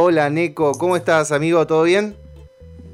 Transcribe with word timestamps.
Hola 0.00 0.30
Neko, 0.30 0.74
¿cómo 0.78 0.96
estás 0.96 1.32
amigo? 1.32 1.66
¿Todo 1.66 1.82
bien? 1.82 2.14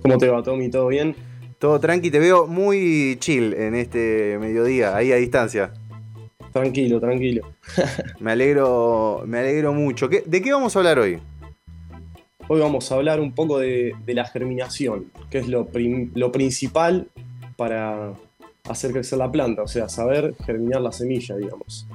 ¿Cómo 0.01 0.17
te 0.17 0.27
va, 0.27 0.43
Tommy? 0.43 0.71
¿Todo 0.71 0.87
bien? 0.87 1.15
Todo 1.59 1.79
tranqui, 1.79 2.11
te 2.11 2.19
veo 2.19 2.47
muy 2.47 3.19
chill 3.21 3.53
en 3.53 3.75
este 3.75 4.39
mediodía, 4.41 4.97
ahí 4.97 5.13
a 5.13 5.17
distancia. 5.17 5.75
Tranquilo, 6.51 6.99
tranquilo. 7.01 7.47
me 8.21 8.33
alegro, 8.33 9.23
me 9.27 9.41
alegro 9.41 9.75
mucho. 9.75 10.09
¿De 10.09 10.41
qué 10.41 10.51
vamos 10.51 10.75
a 10.75 10.79
hablar 10.79 10.99
hoy? 10.99 11.19
Hoy 12.49 12.61
vamos 12.61 12.91
a 12.91 12.95
hablar 12.95 13.21
un 13.21 13.35
poco 13.35 13.59
de, 13.59 13.95
la 14.07 14.25
germinación, 14.25 15.11
que 15.29 15.37
es 15.37 15.47
lo, 15.47 15.69
lo 16.15 16.33
principal 16.33 17.09
para 17.59 18.15
hacer 18.67 18.93
crecer 18.93 19.19
la 19.19 19.31
planta, 19.31 19.61
o 19.61 19.69
sea, 19.69 19.91
saber 19.91 20.35
germinar 20.47 20.81
la 20.81 20.91
semilla, 20.91 21.37
digamos. 21.37 21.87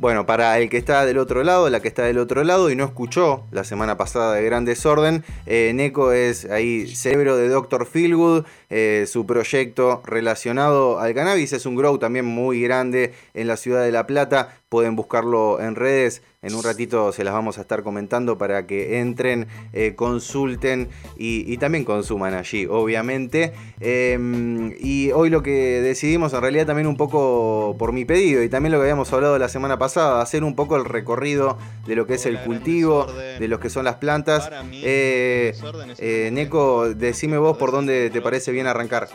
Bueno, 0.00 0.26
para 0.26 0.56
el 0.60 0.70
que 0.70 0.76
está 0.76 1.04
del 1.04 1.18
otro 1.18 1.42
lado, 1.42 1.68
la 1.70 1.80
que 1.80 1.88
está 1.88 2.04
del 2.04 2.18
otro 2.18 2.44
lado 2.44 2.70
y 2.70 2.76
no 2.76 2.84
escuchó 2.84 3.42
la 3.50 3.64
semana 3.64 3.96
pasada 3.96 4.34
de 4.34 4.44
Gran 4.44 4.64
Desorden, 4.64 5.24
eh, 5.44 5.72
Neko 5.74 6.12
es 6.12 6.44
ahí 6.44 6.86
cerebro 6.94 7.36
de 7.36 7.48
Dr. 7.48 7.84
Feelgood, 7.84 8.44
eh, 8.70 9.04
su 9.06 9.26
proyecto 9.26 10.02
relacionado 10.04 10.98
al 10.98 11.14
cannabis 11.14 11.52
es 11.52 11.66
un 11.66 11.76
grow 11.76 11.98
también 11.98 12.24
muy 12.24 12.60
grande 12.60 13.14
en 13.34 13.48
la 13.48 13.56
ciudad 13.56 13.82
de 13.82 13.92
La 13.92 14.06
Plata, 14.06 14.58
pueden 14.68 14.96
buscarlo 14.96 15.60
en 15.60 15.74
redes, 15.74 16.22
en 16.40 16.54
un 16.54 16.62
ratito 16.62 17.10
se 17.10 17.24
las 17.24 17.34
vamos 17.34 17.58
a 17.58 17.62
estar 17.62 17.82
comentando 17.82 18.38
para 18.38 18.66
que 18.66 19.00
entren, 19.00 19.48
eh, 19.72 19.94
consulten 19.96 20.88
y, 21.16 21.56
también 21.58 21.84
consuman 21.84 22.34
allí, 22.34 22.66
obviamente. 22.66 23.52
Em, 23.80 24.72
y 24.78 25.10
hoy 25.10 25.30
lo 25.30 25.42
que 25.42 25.80
decidimos, 25.82 26.32
en 26.34 26.40
realidad 26.40 26.66
también 26.66 26.86
un 26.86 26.96
poco 26.96 27.74
por 27.76 27.92
mi 27.92 28.04
pedido 28.04 28.44
y 28.44 28.48
también 28.48 28.72
lo 28.72 28.78
que 28.78 28.82
habíamos 28.82 29.12
hablado 29.12 29.36
la 29.38 29.48
semana 29.48 29.78
pasada, 29.78 30.22
hacer 30.22 30.44
un 30.44 30.54
poco 30.54 30.76
el 30.76 30.84
recorrido 30.84 31.58
de 31.86 31.96
lo 31.96 32.06
que 32.06 32.14
es 32.14 32.26
el 32.26 32.38
cultivo, 32.42 33.06
de 33.06 33.48
lo 33.48 33.58
que 33.58 33.70
son 33.70 33.84
las 33.84 33.96
plantas. 33.96 34.48
Eh, 34.72 36.30
Neko, 36.32 36.94
decime 36.94 37.38
vos 37.38 37.56
por 37.56 37.72
dónde 37.72 38.10
te 38.10 38.20
parece 38.20 38.52
bien 38.52 38.57
arrancar. 38.66 39.08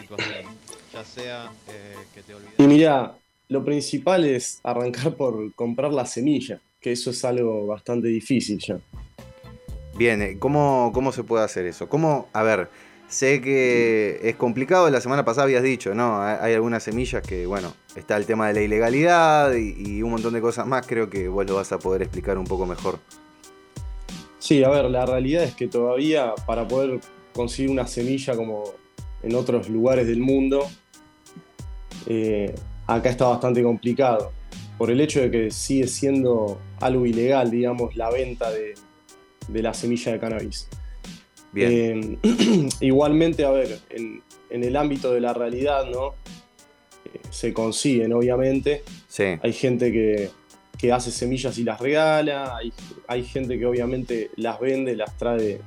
Y 2.57 2.63
mira, 2.63 3.15
lo 3.49 3.65
principal 3.65 4.25
es 4.25 4.59
arrancar 4.63 5.15
por 5.15 5.53
comprar 5.53 5.91
la 5.91 6.05
semilla 6.05 6.61
que 6.83 6.91
eso 6.91 7.09
es 7.11 7.25
algo 7.25 7.65
bastante 7.65 8.09
difícil 8.09 8.59
ya. 8.59 8.77
Bien, 9.95 10.21
eh, 10.21 10.37
¿cómo, 10.37 10.91
cómo 10.93 11.11
se 11.11 11.23
puede 11.23 11.45
hacer 11.45 11.65
eso? 11.65 11.87
¿Cómo, 11.87 12.27
a 12.33 12.43
ver, 12.43 12.67
sé 13.07 13.41
que 13.41 14.19
es 14.21 14.35
complicado, 14.35 14.89
la 14.89 14.99
semana 14.99 15.23
pasada 15.23 15.45
habías 15.45 15.63
dicho, 15.63 15.95
¿no? 15.95 16.21
Hay 16.21 16.53
algunas 16.53 16.83
semillas 16.83 17.25
que, 17.25 17.45
bueno, 17.45 17.73
está 17.95 18.17
el 18.17 18.25
tema 18.25 18.49
de 18.49 18.53
la 18.55 18.61
ilegalidad 18.61 19.53
y, 19.53 20.01
un 20.01 20.11
montón 20.11 20.33
de 20.33 20.41
cosas 20.41 20.67
más, 20.67 20.85
creo 20.85 21.09
que 21.09 21.29
vos 21.29 21.47
lo 21.47 21.55
vas 21.55 21.71
a 21.71 21.79
poder 21.79 22.01
explicar 22.01 22.37
un 22.37 22.45
poco 22.45 22.65
mejor. 22.65 22.99
Sí, 24.39 24.61
a 24.63 24.69
ver, 24.69 24.85
la 24.85 25.05
realidad 25.05 25.43
es 25.43 25.55
que 25.55 25.67
todavía 25.67 26.33
para 26.45 26.67
poder 26.67 26.99
conseguir 27.33 27.71
una 27.71 27.87
semilla 27.87 28.35
como 28.35 28.73
en 29.23 29.35
otros 29.35 29.69
lugares 29.69 30.05
del 30.05 30.19
mundo, 30.19 30.67
eh, 32.07 32.53
acá 32.85 33.09
está 33.09 33.25
bastante 33.25 33.63
complicado 33.63 34.31
por 34.77 34.91
el 34.91 34.99
hecho 34.99 35.21
de 35.21 35.31
que 35.31 35.51
sigue 35.51 35.87
siendo 35.87 36.59
algo 36.79 37.05
ilegal, 37.05 37.49
digamos, 37.49 37.95
la 37.95 38.09
venta 38.09 38.51
de, 38.51 38.73
la 39.61 39.73
semilla 39.73 40.11
de 40.11 40.19
cannabis. 40.19 40.67
Bien. 41.51 42.19
Eh, 42.21 42.69
igualmente, 42.81 43.45
a 43.45 43.51
ver, 43.51 43.79
en, 43.89 44.21
el 44.49 44.75
ámbito 44.75 45.13
de 45.13 45.21
la 45.21 45.33
realidad, 45.33 45.85
¿no? 45.85 46.15
Eh, 47.05 47.19
se 47.29 47.53
consiguen, 47.53 48.13
obviamente. 48.13 48.83
Sí. 49.07 49.23
Hay 49.41 49.53
gente 49.53 49.91
que, 49.91 50.31
hace 50.91 51.11
semillas 51.11 51.57
y 51.59 51.63
las 51.63 51.79
regala, 51.79 52.57
hay, 53.07 53.23
gente 53.23 53.57
que 53.57 53.65
obviamente 53.65 54.31
las 54.35 54.59
vende, 54.59 54.97
las 54.97 55.17
trae 55.17 55.61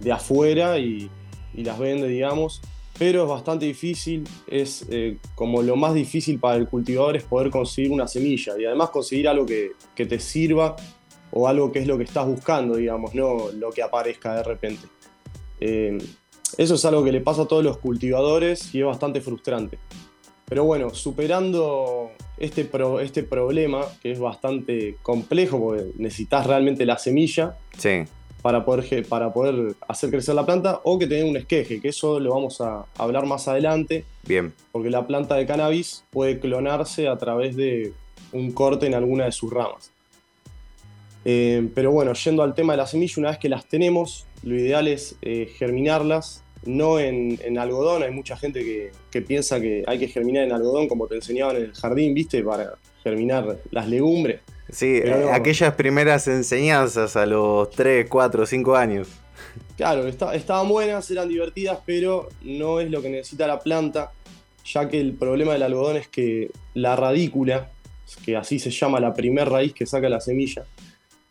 de, 0.00 0.10
afuera 0.12 0.78
y, 0.78 1.10
y 1.54 1.64
las 1.64 1.78
vende, 1.78 2.08
digamos 2.08 2.62
pero 2.98 3.22
es 3.22 3.28
bastante 3.28 3.66
difícil, 3.66 4.24
es 4.48 4.84
eh, 4.90 5.18
como 5.34 5.62
lo 5.62 5.76
más 5.76 5.94
difícil 5.94 6.40
para 6.40 6.56
el 6.56 6.68
cultivador 6.68 7.16
es 7.16 7.22
poder 7.22 7.50
conseguir 7.50 7.92
una 7.92 8.08
semilla 8.08 8.54
y 8.58 8.64
además 8.64 8.90
conseguir 8.90 9.28
algo 9.28 9.46
que, 9.46 9.72
te 9.94 10.18
sirva 10.18 10.74
o 11.30 11.46
algo 11.46 11.70
que 11.70 11.78
es 11.78 11.86
lo 11.86 11.96
que 11.96 12.04
estás 12.04 12.26
buscando, 12.26 12.76
digamos, 12.76 13.14
no 13.14 13.50
lo 13.52 13.70
que 13.70 13.82
aparezca 13.82 14.34
de 14.34 14.42
repente. 14.42 14.88
Eh, 15.60 15.98
eso 16.56 16.74
es 16.74 16.84
algo 16.84 17.04
que 17.04 17.12
le 17.12 17.20
pasa 17.20 17.42
a 17.42 17.46
todos 17.46 17.62
los 17.62 17.78
cultivadores 17.78 18.74
y 18.74 18.80
es 18.80 18.86
bastante 18.86 19.20
frustrante. 19.20 19.78
Pero 20.46 20.64
bueno, 20.64 20.90
superando 20.90 22.10
este, 22.38 22.68
este 23.02 23.22
problema, 23.22 23.84
que 24.02 24.12
es 24.12 24.18
bastante 24.18 24.96
complejo 25.02 25.60
porque 25.60 25.86
necesitas 25.98 26.46
realmente 26.46 26.86
la 26.86 26.98
semilla, 26.98 27.58
sí 27.76 28.04
para 28.42 28.64
poder, 28.64 29.06
para 29.06 29.32
poder 29.32 29.74
hacer 29.88 30.10
crecer 30.10 30.34
la 30.34 30.46
planta 30.46 30.80
o 30.84 30.98
que 30.98 31.06
tenga 31.06 31.28
un 31.28 31.36
esqueje, 31.36 31.80
que 31.80 31.88
eso 31.88 32.20
lo 32.20 32.34
vamos 32.34 32.60
a 32.60 32.86
hablar 32.96 33.26
más 33.26 33.48
adelante. 33.48 34.04
Bien. 34.24 34.52
Porque 34.72 34.90
la 34.90 35.06
planta 35.06 35.34
de 35.36 35.46
cannabis 35.46 36.04
puede 36.10 36.38
clonarse 36.38 37.08
a 37.08 37.16
través 37.16 37.56
de 37.56 37.92
un 38.32 38.52
corte 38.52 38.86
en 38.86 38.94
alguna 38.94 39.24
de 39.24 39.32
sus 39.32 39.52
ramas. 39.52 39.90
Eh, 41.24 41.68
pero 41.74 41.90
bueno, 41.90 42.12
yendo 42.12 42.42
al 42.42 42.54
tema 42.54 42.72
de 42.72 42.78
las 42.78 42.90
semillas, 42.90 43.18
una 43.18 43.30
vez 43.30 43.38
que 43.38 43.48
las 43.48 43.66
tenemos, 43.66 44.26
lo 44.42 44.54
ideal 44.54 44.86
es 44.88 45.16
eh, 45.22 45.50
germinarlas, 45.58 46.44
no 46.64 46.98
en, 46.98 47.58
algodón. 47.58 48.02
Hay 48.02 48.12
mucha 48.12 48.36
gente 48.36 48.62
que, 48.62 48.92
que, 49.10 49.22
piensa 49.22 49.60
que 49.60 49.84
hay 49.86 49.98
que 49.98 50.08
germinar 50.08 50.44
en 50.44 50.52
algodón, 50.52 50.88
como 50.88 51.06
te 51.06 51.16
enseñaban 51.16 51.56
en 51.56 51.64
el 51.64 51.72
jardín, 51.74 52.14
¿viste? 52.14 52.42
Para 52.42 52.74
germinar 53.02 53.58
las 53.70 53.88
legumbres. 53.88 54.40
Sí, 54.70 55.00
eh, 55.02 55.28
aquellas 55.32 55.74
primeras 55.74 56.28
enseñanzas 56.28 57.16
a 57.16 57.24
los 57.26 57.70
3, 57.70 58.06
4, 58.08 58.46
5 58.46 58.76
años. 58.76 59.08
Claro, 59.76 60.06
estaban 60.06 60.68
buenas, 60.68 61.10
eran 61.10 61.28
divertidas, 61.28 61.78
pero 61.86 62.28
no 62.42 62.80
es 62.80 62.90
lo 62.90 63.00
que 63.00 63.08
necesita 63.08 63.46
la 63.46 63.60
planta, 63.60 64.12
ya 64.64 64.88
que 64.88 65.00
el 65.00 65.14
problema 65.14 65.52
del 65.52 65.62
algodón 65.62 65.96
es 65.96 66.08
que 66.08 66.50
la 66.74 66.96
radícula, 66.96 67.70
que 68.24 68.36
así 68.36 68.58
se 68.58 68.70
llama 68.70 69.00
la 69.00 69.14
primer 69.14 69.48
raíz 69.48 69.72
que 69.72 69.86
saca 69.86 70.08
la 70.08 70.20
semilla, 70.20 70.64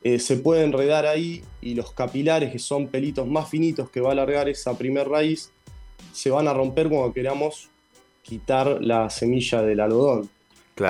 eh, 0.03 0.19
se 0.19 0.37
puede 0.37 0.63
enredar 0.63 1.05
ahí 1.05 1.43
y 1.61 1.75
los 1.75 1.91
capilares, 1.91 2.51
que 2.51 2.59
son 2.59 2.87
pelitos 2.87 3.27
más 3.27 3.49
finitos 3.49 3.89
que 3.89 3.99
va 3.99 4.09
a 4.09 4.11
alargar 4.13 4.47
esa 4.47 4.77
primer 4.77 5.09
raíz, 5.09 5.51
se 6.13 6.29
van 6.29 6.47
a 6.47 6.53
romper 6.53 6.87
cuando 6.87 7.13
queramos 7.13 7.69
quitar 8.23 8.81
la 8.81 9.09
semilla 9.09 9.61
del 9.61 9.79
algodón. 9.79 10.29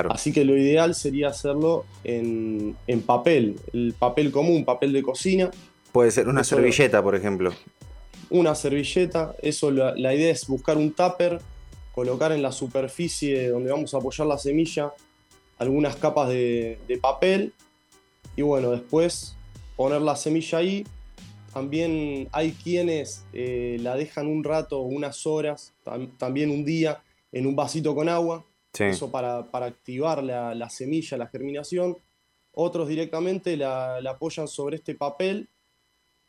Así 0.10 0.34
que 0.34 0.44
lo 0.44 0.58
ideal 0.58 0.96
sería 0.96 1.30
hacerlo 1.30 1.86
en, 2.04 2.76
papel, 3.06 3.60
el 3.74 3.94
papel 3.98 4.32
común, 4.32 4.66
papel 4.66 4.92
de 4.92 5.02
cocina. 5.02 5.50
Puede 5.92 6.12
ser 6.12 6.28
una 6.28 6.44
servilleta, 6.44 7.02
por 7.02 7.16
ejemplo. 7.16 7.54
Una 8.30 8.54
servilleta, 8.56 9.36
eso 9.42 9.72
la, 9.72 10.14
idea 10.14 10.32
es 10.32 10.46
buscar 10.48 10.78
un 10.78 10.92
tupper, 10.92 11.40
colocar 11.94 12.32
en 12.34 12.42
la 12.42 12.52
superficie 12.52 13.50
donde 13.50 13.72
vamos 13.72 13.94
a 13.94 13.98
apoyar 13.98 14.28
la 14.28 14.38
semilla 14.38 14.94
algunas 15.58 15.96
capas 15.96 16.30
de, 16.30 16.78
papel 17.02 17.54
y 18.36 18.44
bueno, 18.44 18.72
después 18.72 19.36
poner 19.76 20.02
la 20.02 20.16
semilla 20.16 20.60
ahí. 20.60 20.86
También 21.54 22.28
hay 22.34 22.52
quienes 22.52 23.26
eh, 23.34 23.78
la 23.80 23.96
dejan 23.96 24.28
un 24.28 24.44
rato, 24.44 24.82
unas 24.82 25.26
horas, 25.26 25.74
también 26.18 26.52
un 26.52 26.66
día 26.66 27.02
en 27.32 27.48
un 27.48 27.56
vasito 27.56 27.96
con 27.96 28.10
agua 28.10 28.46
eso 28.80 29.12
para, 29.12 29.40
activar 29.52 30.24
la, 30.24 30.70
semilla, 30.70 31.18
la 31.18 31.28
germinación. 31.28 31.98
Otros 32.54 32.88
directamente 32.88 33.56
la, 33.58 33.98
apoyan 33.98 34.48
sobre 34.48 34.78
este 34.78 34.96
papel 34.96 35.50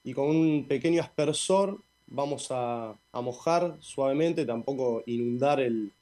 y 0.05 0.13
con 0.13 0.27
un 0.27 0.67
pequeño 0.69 1.03
aspersor 1.03 1.81
vamos 2.07 2.49
a, 2.51 2.95
mojar 3.13 3.77
suavemente, 3.81 4.47
tampoco 4.47 5.03
inundar 5.07 5.61
el, 5.61 5.93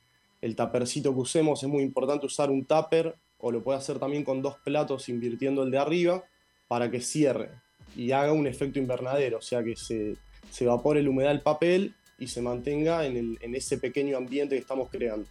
el 0.40 0.56
tapercito 0.56 1.12
que 1.14 1.20
usemos. 1.20 1.62
Es 1.62 1.68
muy 1.68 1.82
importante 1.82 2.26
usar 2.26 2.50
un 2.50 2.64
tupper 2.64 3.16
o 3.38 3.50
lo 3.50 3.62
puede 3.62 3.78
hacer 3.78 3.98
también 3.98 4.24
con 4.24 4.42
dos 4.42 4.56
platos 4.64 5.08
invirtiendo 5.08 5.62
el 5.62 5.70
de 5.70 5.78
arriba 5.78 6.24
para 6.68 6.90
que 6.90 7.00
cierre 7.00 7.50
y 7.94 8.12
haga 8.12 8.32
un 8.32 8.46
efecto 8.46 8.78
invernadero, 8.78 9.38
o 9.38 9.42
sea 9.42 9.62
que 9.62 9.76
se, 9.76 10.16
se 10.50 10.64
evapore 10.64 11.02
la 11.02 11.10
humedad 11.10 11.30
del 11.30 11.40
papel 11.40 11.94
y 12.18 12.28
se 12.28 12.42
mantenga 12.42 13.06
en, 13.06 13.38
en 13.40 13.54
ese 13.54 13.78
pequeño 13.78 14.16
ambiente 14.16 14.54
que 14.54 14.60
estamos 14.60 14.88
creando. 14.90 15.26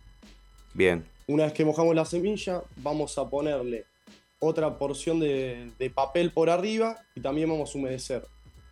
Bien. 0.73 1.05
Una 1.27 1.45
vez 1.45 1.53
que 1.53 1.65
mojamos 1.65 1.95
la 1.95 2.05
semilla, 2.05 2.63
vamos 2.77 3.17
a 3.17 3.29
ponerle 3.29 3.85
otra 4.39 4.77
porción 4.77 5.19
de, 5.19 5.91
papel 5.93 6.31
por 6.31 6.49
arriba 6.49 6.97
y 7.15 7.21
también 7.21 7.49
vamos 7.49 7.73
a 7.73 7.77
humedecer. 7.77 8.27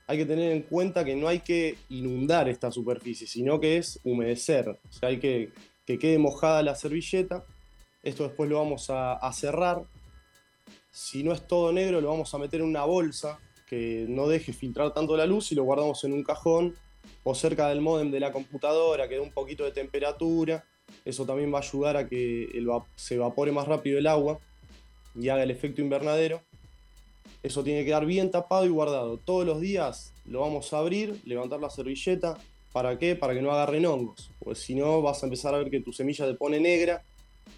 Hay 0.05 0.17
que 0.17 0.25
tener 0.25 0.51
en 0.51 0.63
cuenta 0.63 1.03
que 1.05 1.15
no 1.15 1.27
hay 1.27 1.39
que 1.39 1.77
inundar 1.89 2.50
esta 2.50 2.71
superficie, 2.71 3.25
sino 3.25 3.59
que 3.59 3.77
es 3.77 4.00
humedecer. 4.03 4.69
O 4.69 5.05
hay 5.05 5.17
que 5.17 5.51
que 5.85 6.00
quede 6.00 6.17
mojada 6.17 6.63
la 6.63 6.75
servilleta. 6.75 7.45
Esto 8.01 8.23
después 8.23 8.50
lo 8.50 8.57
vamos 8.57 8.89
a, 8.89 9.31
cerrar. 9.33 9.83
Si 10.91 11.23
no 11.23 11.31
es 11.31 11.47
todo 11.47 11.71
negro, 11.71 12.01
lo 12.01 12.09
vamos 12.09 12.33
a 12.33 12.38
meter 12.38 12.61
en 12.61 12.67
una 12.67 12.83
bolsa 12.83 13.39
que 13.67 14.05
no 14.07 14.27
deje 14.27 14.53
filtrar 14.53 14.94
tanto 14.94 15.17
la 15.17 15.25
luz 15.25 15.51
y 15.51 15.55
lo 15.55 15.63
guardamos 15.63 16.03
en 16.03 16.13
un 16.13 16.23
cajón 16.23 16.75
o 17.23 17.33
cerca 17.33 17.69
del 17.69 17.81
modem 17.81 18.11
de 18.11 18.19
la 18.19 18.31
computadora 18.31 19.07
que 19.07 19.15
dé 19.15 19.21
un 19.21 19.31
poquito 19.31 19.63
de 19.63 19.71
temperatura 19.71 20.65
eso 21.05 21.25
también 21.25 21.53
va 21.53 21.59
a 21.59 21.61
ayudar 21.61 21.97
a 21.97 22.07
que 22.07 22.49
se 22.95 23.15
evapore 23.15 23.51
más 23.51 23.67
rápido 23.67 23.97
el 23.99 24.07
agua 24.07 24.39
y 25.19 25.29
haga 25.29 25.43
el 25.43 25.51
efecto 25.51 25.81
invernadero. 25.81 26.41
Eso 27.41 27.63
tiene 27.63 27.81
que 27.81 27.87
quedar 27.87 28.05
bien 28.05 28.31
tapado 28.31 28.65
y 28.65 28.69
guardado. 28.69 29.17
Todos 29.17 29.45
los 29.45 29.59
días 29.59 30.13
lo 30.25 30.41
vamos 30.41 30.73
a 30.73 30.79
abrir, 30.79 31.19
levantar 31.25 31.59
la 31.59 31.69
servilleta. 31.69 32.37
¿Para 32.71 32.97
qué? 32.97 33.15
Para 33.15 33.33
que 33.33 33.41
no 33.41 33.51
agarren 33.51 33.85
hongos. 33.85 34.31
Porque 34.39 34.59
si 34.59 34.75
no, 34.75 35.01
vas 35.01 35.21
a 35.21 35.25
empezar 35.25 35.53
a 35.53 35.57
ver 35.57 35.69
que 35.69 35.81
tu 35.81 35.91
semilla 35.91 36.25
te 36.25 36.33
pone 36.35 36.59
negra, 36.59 37.03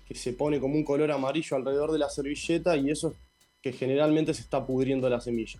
que 0.07 0.15
se 0.15 0.33
pone 0.33 0.59
como 0.59 0.75
un 0.75 0.83
color 0.83 1.11
amarillo 1.11 1.55
alrededor 1.55 1.91
de 1.91 1.99
la 1.99 2.09
servilleta 2.09 2.75
y 2.75 2.89
eso 2.89 3.09
es 3.09 3.15
que 3.61 3.71
generalmente 3.71 4.33
se 4.33 4.41
está 4.41 4.65
pudriendo 4.65 5.09
la 5.09 5.21
semilla. 5.21 5.59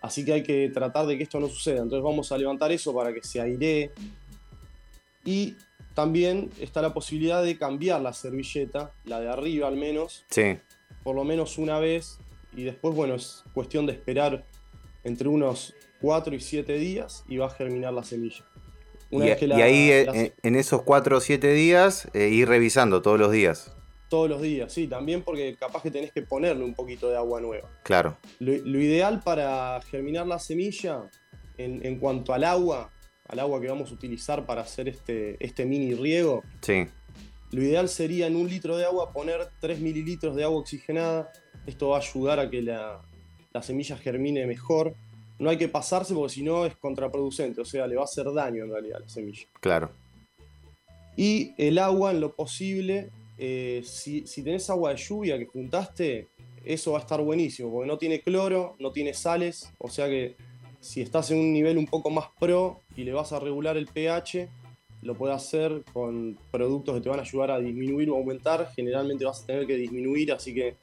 Así 0.00 0.24
que 0.24 0.32
hay 0.32 0.42
que 0.42 0.70
tratar 0.70 1.06
de 1.06 1.16
que 1.16 1.24
esto 1.24 1.40
no 1.40 1.48
suceda. 1.48 1.82
Entonces 1.82 2.02
vamos 2.02 2.30
a 2.32 2.38
levantar 2.38 2.72
eso 2.72 2.94
para 2.94 3.12
que 3.12 3.22
se 3.22 3.40
airee. 3.40 3.90
Y 5.24 5.54
también 5.98 6.50
está 6.60 6.80
la 6.80 6.94
posibilidad 6.94 7.42
de 7.42 7.58
cambiar 7.58 8.00
la 8.00 8.12
servilleta, 8.12 8.92
la 9.04 9.18
de 9.18 9.28
arriba 9.28 9.66
al 9.66 9.76
menos. 9.76 10.24
Sí. 10.30 10.56
Por 11.02 11.16
lo 11.16 11.24
menos 11.24 11.58
una 11.58 11.80
vez. 11.80 12.20
Y 12.56 12.62
después, 12.62 12.94
bueno, 12.94 13.16
es 13.16 13.42
cuestión 13.52 13.84
de 13.84 13.94
esperar 13.94 14.44
entre 15.02 15.26
unos 15.26 15.74
4 16.00 16.36
y 16.36 16.40
7 16.40 16.72
días 16.74 17.24
y 17.28 17.38
va 17.38 17.46
a 17.46 17.50
germinar 17.50 17.92
la 17.94 18.04
semilla. 18.04 18.44
y, 19.10 19.22
ahí 19.60 19.90
eh, 19.90 20.34
en 20.44 20.54
esos 20.54 20.82
4 20.82 21.16
o 21.16 21.20
7 21.20 21.52
días 21.52 22.08
eh, 22.14 22.28
ir 22.28 22.46
revisando 22.46 23.02
todos 23.02 23.18
los 23.18 23.32
días. 23.32 23.74
Todos 24.08 24.30
los 24.30 24.40
días, 24.40 24.72
sí, 24.72 24.86
también 24.86 25.22
porque 25.22 25.56
capaz 25.58 25.82
que 25.82 25.90
tenés 25.90 26.12
que 26.12 26.22
ponerle 26.22 26.62
un 26.62 26.74
poquito 26.74 27.10
de 27.10 27.16
agua 27.16 27.40
nueva. 27.40 27.68
Claro. 27.82 28.16
Lo, 28.38 28.52
ideal 28.54 29.20
para 29.24 29.80
germinar 29.90 30.28
la 30.28 30.38
semilla, 30.38 31.10
en, 31.56 31.98
cuanto 31.98 32.32
al 32.32 32.44
agua, 32.44 32.92
al 33.28 33.38
agua 33.38 33.60
que 33.60 33.68
vamos 33.68 33.90
a 33.90 33.94
utilizar 33.94 34.46
para 34.46 34.62
hacer 34.62 34.88
este, 34.88 35.36
este 35.44 35.64
mini 35.64 35.94
riego, 35.94 36.42
sí. 36.62 36.86
lo 37.52 37.62
ideal 37.62 37.88
sería 37.88 38.26
en 38.26 38.36
un 38.36 38.48
litro 38.48 38.76
de 38.76 38.84
agua 38.84 39.12
poner 39.12 39.48
3 39.60 39.80
mililitros 39.80 40.34
de 40.34 40.44
agua 40.44 40.58
oxigenada. 40.58 41.30
Esto 41.66 41.90
va 41.90 41.98
a 41.98 42.00
ayudar 42.00 42.40
a 42.40 42.50
que 42.50 42.62
la, 42.62 43.02
la 43.52 43.62
semilla 43.62 43.96
germine 43.96 44.46
mejor. 44.46 44.94
No 45.38 45.50
hay 45.50 45.56
que 45.56 45.68
pasarse 45.68 46.14
porque 46.14 46.34
si 46.34 46.42
no 46.42 46.66
es 46.66 46.76
contraproducente, 46.76 47.60
o 47.60 47.64
sea, 47.64 47.86
le 47.86 47.94
va 47.94 48.02
a 48.02 48.04
hacer 48.04 48.32
daño 48.32 48.64
en 48.64 48.70
realidad 48.72 48.96
a 48.96 49.00
la 49.00 49.08
semilla. 49.08 49.46
Claro. 49.60 49.90
Y 51.16 51.52
el 51.58 51.78
agua, 51.78 52.12
en 52.12 52.20
lo 52.20 52.34
posible, 52.34 53.10
eh, 53.38 53.82
si, 53.84 54.22
tenés 54.42 54.68
agua 54.70 54.90
de 54.90 54.96
lluvia 54.96 55.38
que 55.38 55.46
juntaste, 55.46 56.28
eso 56.64 56.92
va 56.92 56.98
a 56.98 57.00
estar 57.00 57.20
buenísimo, 57.22 57.72
porque 57.72 57.88
no 57.88 57.98
tiene 57.98 58.20
cloro, 58.20 58.76
no 58.78 58.92
tiene 58.92 59.14
sales, 59.14 59.72
o 59.78 59.88
sea 59.88 60.08
que 60.08 60.36
si 60.88 61.02
estás 61.02 61.30
en 61.30 61.38
un 61.38 61.52
nivel 61.52 61.76
un 61.76 61.84
poco 61.84 62.08
más 62.08 62.28
pro 62.40 62.80
y 62.96 63.04
le 63.04 63.12
vas 63.12 63.34
a 63.34 63.38
regular 63.38 63.76
el 63.76 63.88
pH, 63.88 64.48
lo 65.02 65.14
puedes 65.14 65.36
hacer 65.36 65.84
con 65.92 66.38
productos 66.50 66.94
que 66.94 67.02
te 67.02 67.10
van 67.10 67.18
a 67.18 67.22
ayudar 67.22 67.50
a 67.50 67.58
disminuir 67.58 68.08
o 68.08 68.16
aumentar. 68.16 68.72
Generalmente 68.74 69.26
vas 69.26 69.42
a 69.42 69.46
tener 69.46 69.66
que 69.66 69.76
disminuir, 69.76 70.32
así 70.32 70.54
que 70.54 70.76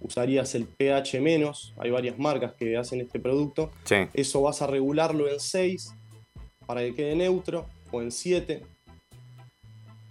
usarías 0.00 0.56
el 0.56 0.66
pH 0.66 1.20
menos. 1.20 1.74
Hay 1.78 1.92
varias 1.92 2.18
marcas 2.18 2.54
que 2.54 2.76
hacen 2.76 3.02
este 3.02 3.20
producto. 3.20 3.70
Eso 4.12 4.42
vas 4.42 4.62
a 4.62 4.66
regularlo 4.66 5.30
en 5.30 5.38
6 5.38 5.94
para 6.66 6.80
que 6.80 6.96
quede 6.96 7.14
neutro 7.14 7.68
o 7.92 8.02
en 8.02 8.10
7 8.10 8.64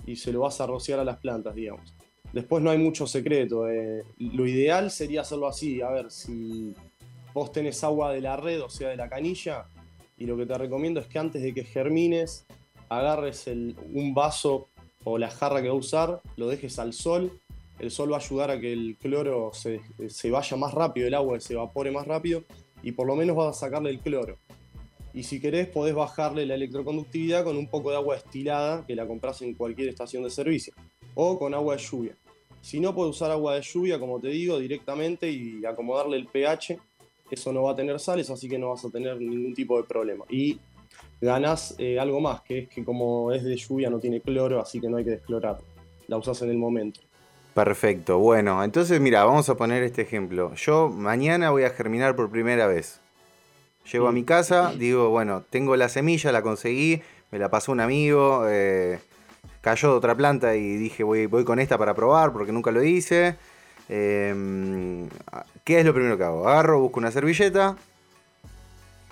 y 0.06 0.16
se 0.16 0.32
lo 0.32 0.40
vas 0.40 0.62
a 0.62 0.66
rociar 0.66 1.02
a 1.02 1.04
las 1.04 1.18
plantas, 1.18 1.56
digamos. 1.56 1.94
Después 2.32 2.64
no 2.64 2.70
hay 2.70 2.78
mucho 2.78 3.06
secreto. 3.06 3.68
Eh. 3.70 4.06
Lo 4.18 4.48
ideal 4.48 4.92
sería 4.92 5.22
hacerlo 5.22 5.50
así. 5.50 5.82
A 5.82 5.90
ver, 5.90 6.10
si 6.10 6.74
vos 7.34 7.52
tenés 7.52 7.84
agua 7.84 8.12
de 8.14 8.22
la 8.22 8.38
red, 8.38 8.62
o 8.62 8.70
sea, 8.70 8.90
de 8.90 8.98
la 8.98 9.10
canilla, 9.10 9.66
y 10.18 10.26
lo 10.26 10.38
que 10.38 10.46
te 10.46 10.58
recomiendo 10.58 11.00
es 11.00 11.08
que 11.08 11.20
antes 11.20 11.42
de 11.42 11.54
que 11.54 11.64
germines, 11.64 12.46
agarres 12.90 13.48
un 13.48 14.14
vaso 14.14 14.68
o 15.04 15.18
la 15.18 15.30
jarra 15.30 15.62
que 15.62 15.70
va 15.70 15.74
a 15.74 15.78
usar, 15.78 16.22
lo 16.36 16.48
dejes 16.48 16.78
al 16.78 16.94
sol. 16.94 17.32
El 17.80 17.90
sol 17.90 18.12
va 18.12 18.18
a 18.18 18.20
ayudar 18.20 18.52
a 18.52 18.60
que 18.60 18.72
el 18.72 18.98
cloro 19.02 19.52
se, 19.54 19.82
se 20.10 20.30
vaya 20.30 20.56
más 20.58 20.74
rápido, 20.74 21.08
el 21.08 21.16
agua 21.16 21.40
se 21.40 21.54
evapore 21.54 21.90
más 21.90 22.06
rápido, 22.06 22.44
y 22.84 22.92
por 22.92 23.08
lo 23.08 23.16
menos 23.16 23.36
vas 23.36 23.58
a 23.58 23.60
sacarle 23.60 23.90
el 23.90 24.00
cloro. 24.00 24.38
Y 25.14 25.24
si 25.24 25.42
querés, 25.42 25.68
podés 25.68 25.94
bajarle 25.94 26.46
la 26.46 26.56
electroconductividad 26.56 27.44
con 27.44 27.58
un 27.58 27.68
poco 27.68 27.90
de 27.90 27.98
agua 27.98 28.16
destilada 28.16 28.86
que 28.86 28.96
la 28.96 29.08
compras 29.08 29.42
en 29.42 29.56
cualquier 29.56 29.90
estación 29.90 30.24
de 30.24 30.30
servicio. 30.30 30.74
O 31.16 31.38
con 31.38 31.54
agua 31.54 31.76
de 31.76 31.82
lluvia. 31.82 32.16
Si 32.62 32.80
no, 32.80 32.96
puedes 32.96 33.16
usar 33.16 33.32
agua 33.32 33.56
de 33.56 33.62
lluvia, 33.62 34.00
como 34.00 34.20
te 34.20 34.30
digo, 34.30 34.60
directamente 34.60 35.30
y 35.30 35.66
acomodarle 35.66 36.16
el 36.16 36.28
pH. 36.28 36.78
Eso 37.32 37.54
no 37.54 37.64
va 37.64 37.72
a 37.72 37.76
tener 37.76 38.00
sales, 38.00 38.30
así 38.30 38.50
que 38.50 38.60
no 38.60 38.70
vas 38.70 38.84
a 38.84 38.90
tener 38.90 39.20
ningún 39.20 39.54
tipo 39.54 39.78
de 39.78 39.84
problema. 39.84 40.26
Y 40.30 40.60
ganas 41.22 41.76
eh, 41.78 42.00
algo 42.00 42.20
más, 42.20 42.42
que 42.42 42.60
es 42.60 42.70
que 42.70 42.84
como 42.84 43.32
es 43.32 43.44
de 43.44 43.56
lluvia 43.56 43.90
no 43.90 44.00
tiene 44.00 44.22
cloro, 44.22 44.62
así 44.62 44.82
que 44.82 44.90
no 44.90 44.98
hay 44.98 45.06
que 45.06 45.12
desclorar. 45.12 45.58
La 46.08 46.18
usas 46.18 46.42
en 46.42 46.50
el 46.50 46.58
momento. 46.58 47.00
Perfecto, 47.54 48.20
bueno, 48.20 48.64
entonces 48.64 49.00
mira, 49.00 49.24
vamos 49.24 49.50
a 49.50 49.56
poner 49.56 49.84
este 49.84 50.02
ejemplo. 50.02 50.54
Yo 50.56 50.90
mañana 50.90 51.52
voy 51.52 51.64
a 51.64 51.70
germinar 51.70 52.16
por 52.16 52.30
primera 52.30 52.68
vez. 52.68 53.00
Llego 53.92 54.08
a 54.08 54.12
mi 54.12 54.24
casa, 54.24 54.74
digo, 54.78 55.10
bueno, 55.10 55.44
tengo 55.50 55.76
la 55.76 55.90
semilla, 55.90 56.32
la 56.32 56.42
conseguí, 56.42 57.02
me 57.32 57.40
la 57.40 57.50
pasó 57.50 57.72
un 57.72 57.80
amigo, 57.80 58.46
eh, 58.48 59.00
cayó 59.62 59.92
de 59.92 59.96
otra 59.96 60.16
planta 60.16 60.56
y 60.56 60.76
dije, 60.76 61.04
voy, 61.04 61.26
voy 61.26 61.44
con 61.44 61.60
esta 61.60 61.78
para 61.78 61.94
probar 61.94 62.32
porque 62.32 62.52
nunca 62.52 62.72
lo 62.72 62.84
hice. 62.84 63.36
Em, 63.92 65.10
¿Qué 65.64 65.80
es 65.80 65.86
lo 65.86 65.94
primero 65.94 66.18
que 66.18 66.24
hago? 66.24 66.48
Agarro, 66.48 66.80
busco 66.80 67.00
una 67.00 67.12
servilleta. 67.12 67.78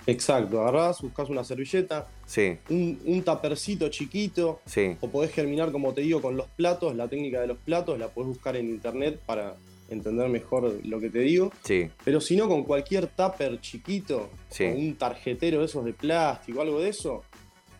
Exacto, 0.06 0.62
agarrás, 0.62 1.02
buscas 1.02 1.28
una 1.28 1.44
servilleta, 1.44 2.08
sí. 2.26 2.56
un, 2.70 2.98
un 3.04 3.22
tapercito 3.22 3.88
chiquito, 3.90 4.60
sí. 4.64 4.96
o 5.00 5.08
podés 5.08 5.30
germinar, 5.30 5.70
como 5.70 5.92
te 5.92 6.00
digo, 6.00 6.20
con 6.22 6.36
los 6.36 6.48
platos, 6.48 6.96
la 6.96 7.06
técnica 7.06 7.40
de 7.40 7.46
los 7.46 7.58
platos, 7.58 7.98
la 7.98 8.08
podés 8.08 8.28
buscar 8.28 8.56
en 8.56 8.70
internet 8.70 9.20
para, 9.24 9.56
entender 9.90 10.28
mejor 10.28 10.80
lo 10.84 11.00
que 11.00 11.10
te 11.10 11.18
digo. 11.20 11.52
Sí. 11.64 11.90
Pero 12.04 12.20
si 12.20 12.36
no, 12.36 12.48
con 12.48 12.64
cualquier 12.64 13.08
tupper 13.08 13.60
chiquito, 13.60 14.30
o 14.60 14.64
un 14.64 14.96
tarjetero 14.96 15.60
de 15.60 15.66
esos 15.66 15.84
de 15.84 15.92
plástico, 15.92 16.62
algo 16.62 16.80
de 16.80 16.88
eso, 16.88 17.24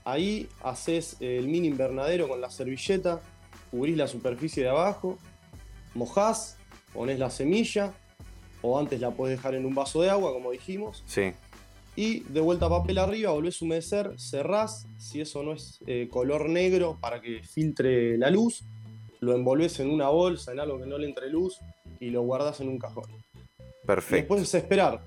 ahí 0.05 0.49
haces 0.63 1.17
el 1.21 1.47
mini 1.49 1.69
invernadero 1.69 2.29
con 2.29 2.41
la 2.41 2.51
servilleta, 2.51 3.21
cubrís 3.71 3.97
la 3.97 4.09
superficie 4.09 4.65
de 4.65 4.69
abajo, 4.69 5.19
mojás, 5.95 6.59
pones 6.93 7.19
la 7.19 7.31
semilla, 7.31 7.95
o 8.63 8.79
antes 8.79 9.01
la 9.01 9.11
podés 9.11 9.39
dejar 9.39 9.55
en 9.55 9.67
un 9.67 9.75
vaso 9.75 10.03
de 10.03 10.11
agua, 10.11 10.33
como 10.33 10.51
dijimos. 10.51 11.03
Sí. 11.07 11.33
Y 11.97 12.21
de 12.21 12.41
vuelta 12.41 12.67
a 12.67 12.71
papel 12.71 12.99
arriba, 12.99 13.33
volvés 13.33 13.61
a 13.61 13.65
humedecer, 13.65 14.15
cerrás, 14.19 14.87
si 14.99 15.21
eso 15.21 15.43
no 15.43 15.53
es 15.53 15.81
eh, 15.87 16.09
color 16.11 16.49
negro 16.49 16.99
para 17.01 17.21
que 17.21 17.43
filtre 17.43 18.17
la 18.17 18.31
luz, 18.31 18.65
lo 19.21 19.35
envolves 19.35 19.81
en 19.81 19.91
una 19.91 20.09
bolsa, 20.09 20.53
en 20.53 20.61
algo 20.61 20.79
que 20.79 20.87
no 20.87 20.99
le 20.99 21.09
entre 21.09 21.29
luz, 21.29 21.59
y 21.99 22.11
lo 22.11 22.23
guardas 22.23 22.61
en 22.61 22.69
un 22.69 22.79
cajón. 22.79 23.05
Perfecto. 23.85 24.17
después 24.17 24.43
es 24.43 24.55
esperar. 24.55 25.03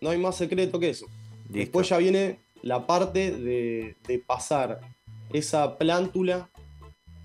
No 0.00 0.10
hay 0.10 0.18
más 0.18 0.36
secreto 0.36 0.78
que 0.78 0.90
eso. 0.90 1.06
Después 1.48 1.88
ya 1.88 1.98
viene 1.98 2.40
la 2.62 2.86
parte 2.86 3.30
de, 3.30 3.96
pasar 4.26 4.80
esa 5.32 5.78
plántula 5.78 6.50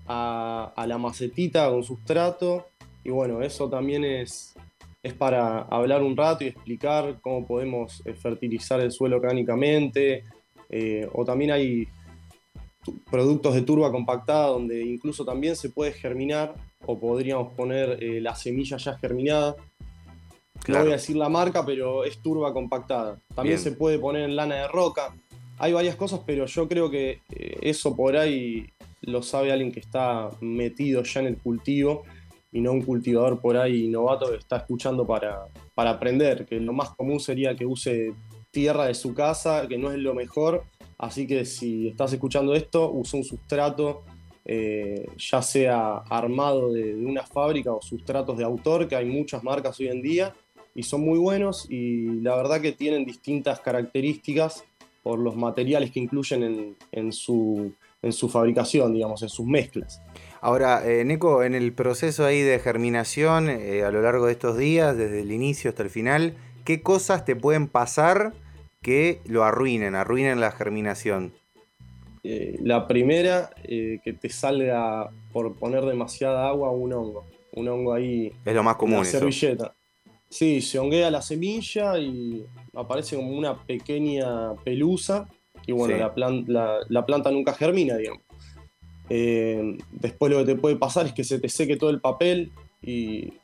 a, 0.06 0.84
la 0.86 0.98
macetita 0.98 1.68
con 1.70 1.84
sustrato. 1.84 2.68
Y 3.04 3.10
bueno, 3.10 3.42
eso 3.42 3.68
también 3.68 4.04
es, 4.04 4.54
es 5.02 5.14
para 5.14 5.62
hablar 5.62 6.02
un 6.02 6.16
rato 6.16 6.44
y 6.44 6.48
explicar 6.48 7.18
cómo 7.20 7.46
podemos 7.46 8.02
eh, 8.04 8.14
fertilizar 8.14 8.80
el 8.80 8.92
suelo 8.92 9.16
orgánicamente. 9.16 10.24
Eh, 10.70 11.08
o 11.12 11.24
también 11.24 11.50
hay 11.50 11.88
productos 13.10 13.54
de 13.54 13.62
turba 13.62 13.90
compactada 13.90 14.48
donde 14.48 14.82
incluso 14.84 15.24
también 15.24 15.54
se 15.54 15.70
puede 15.70 15.92
germinar 15.92 16.54
o 16.86 16.98
podríamos 16.98 17.52
poner 17.54 18.02
eh, 18.02 18.20
la 18.20 18.34
semilla 18.34 18.76
ya 18.76 18.96
germinada. 18.98 19.56
No 20.68 20.78
voy 20.78 20.90
a 20.90 20.92
decir 20.92 21.16
la 21.16 21.28
marca, 21.28 21.66
pero 21.66 22.04
es 22.04 22.18
turba 22.22 22.52
compactada. 22.52 23.18
También 23.34 23.58
se 23.58 23.72
puede 23.72 23.98
poner 23.98 24.22
en 24.22 24.36
lana 24.36 24.54
de 24.54 24.68
roca. 24.68 25.12
Hay 25.58 25.72
varias 25.72 25.96
cosas, 25.96 26.20
pero 26.24 26.46
yo 26.46 26.68
creo 26.68 26.88
que 26.88 27.20
eso 27.60 27.96
por 27.96 28.16
ahí 28.16 28.68
lo 29.00 29.24
sabe 29.24 29.50
alguien 29.50 29.72
que 29.72 29.80
está 29.80 30.30
metido 30.40 31.02
ya 31.02 31.20
en 31.20 31.26
el 31.26 31.36
cultivo 31.38 32.04
y 32.52 32.60
no 32.60 32.72
un 32.72 32.82
cultivador 32.82 33.40
por 33.40 33.56
ahí 33.56 33.88
novato 33.88 34.30
que 34.30 34.36
está 34.36 34.58
escuchando 34.58 35.06
para, 35.06 35.46
para 35.74 35.90
aprender, 35.90 36.46
que 36.46 36.60
lo 36.60 36.72
más 36.72 36.90
común 36.90 37.18
sería 37.18 37.56
que 37.56 37.66
use 37.66 38.14
tierra 38.50 38.84
de 38.86 38.94
su 38.94 39.14
casa, 39.14 39.66
que 39.66 39.78
no 39.78 39.90
es 39.90 39.98
lo 39.98 40.14
mejor, 40.14 40.64
así 40.98 41.26
que 41.26 41.44
si 41.46 41.88
estás 41.88 42.12
escuchando 42.12 42.54
esto, 42.54 42.92
usa 42.92 43.18
un 43.18 43.24
sustrato 43.24 44.04
eh, 44.44 45.06
ya 45.16 45.40
sea 45.40 45.98
armado 46.10 46.72
de, 46.72 46.96
una 46.96 47.22
fábrica 47.22 47.72
o 47.72 47.80
sustratos 47.80 48.36
de 48.36 48.44
autor, 48.44 48.88
que 48.88 48.96
hay 48.96 49.06
muchas 49.06 49.44
marcas 49.44 49.78
hoy 49.78 49.88
en 49.88 50.02
día 50.02 50.34
y 50.74 50.82
son 50.82 51.02
muy 51.02 51.18
buenos 51.18 51.70
y 51.70 52.20
la 52.20 52.34
verdad 52.34 52.60
que 52.60 52.72
tienen 52.72 53.04
distintas 53.04 53.60
características 53.60 54.64
por 55.04 55.18
los 55.18 55.36
materiales 55.36 55.92
que 55.92 56.00
incluyen 56.00 56.76
en, 56.90 57.12
su, 57.12 57.72
en 58.02 58.12
su 58.12 58.28
fabricación, 58.28 58.94
digamos, 58.94 59.22
en 59.22 59.28
sus 59.28 59.46
mezclas. 59.46 60.00
Ahora, 60.42 60.82
eh, 60.84 61.04
Neko, 61.04 61.44
en 61.44 61.54
el 61.54 61.72
proceso 61.72 62.26
ahí 62.26 62.40
de 62.40 62.58
germinación, 62.58 63.48
eh, 63.48 63.84
a 63.84 63.92
lo 63.92 64.02
largo 64.02 64.26
de 64.26 64.32
estos 64.32 64.58
días, 64.58 64.96
desde 64.96 65.20
el 65.20 65.30
inicio 65.30 65.70
hasta 65.70 65.84
el 65.84 65.88
final, 65.88 66.34
¿qué 66.64 66.82
cosas 66.82 67.24
te 67.24 67.36
pueden 67.36 67.68
pasar 67.68 68.32
que 68.82 69.20
lo 69.24 69.44
arruinen, 69.44 69.94
arruinen 69.94 70.40
la 70.40 70.50
germinación? 70.50 71.32
Eh, 72.24 72.58
la 72.60 72.88
primera, 72.88 73.50
eh, 73.62 74.00
que 74.02 74.14
te 74.14 74.28
salga 74.30 75.10
por 75.32 75.54
poner 75.54 75.84
demasiada 75.84 76.48
agua 76.48 76.72
un 76.72 76.92
hongo. 76.92 77.24
Un 77.52 77.68
hongo 77.68 77.94
ahí. 77.94 78.32
Es 78.44 78.54
lo 78.54 78.64
más 78.64 78.74
común. 78.74 78.98
En 78.98 79.04
la 79.04 79.10
servilleta. 79.10 79.74
Sí, 80.28 80.60
se 80.60 80.80
honguea 80.80 81.08
la 81.12 81.22
semilla 81.22 81.96
y 82.00 82.44
aparece 82.74 83.14
como 83.14 83.30
una 83.30 83.64
pequeña 83.64 84.56
pelusa 84.64 85.28
y 85.68 85.72
bueno, 85.72 86.12
la, 86.16 86.80
la, 86.88 87.06
planta 87.06 87.30
nunca 87.30 87.52
germina, 87.52 87.96
digamos. 87.96 88.22
Eh, 89.14 89.76
después 89.90 90.32
lo 90.32 90.38
que 90.38 90.54
te 90.54 90.56
puede 90.56 90.76
pasar 90.76 91.04
es 91.04 91.12
que 91.12 91.22
se 91.22 91.38
te 91.38 91.50
seque 91.50 91.76
todo 91.76 91.90
el 91.90 92.00
papel 92.00 92.50
y 92.80 93.34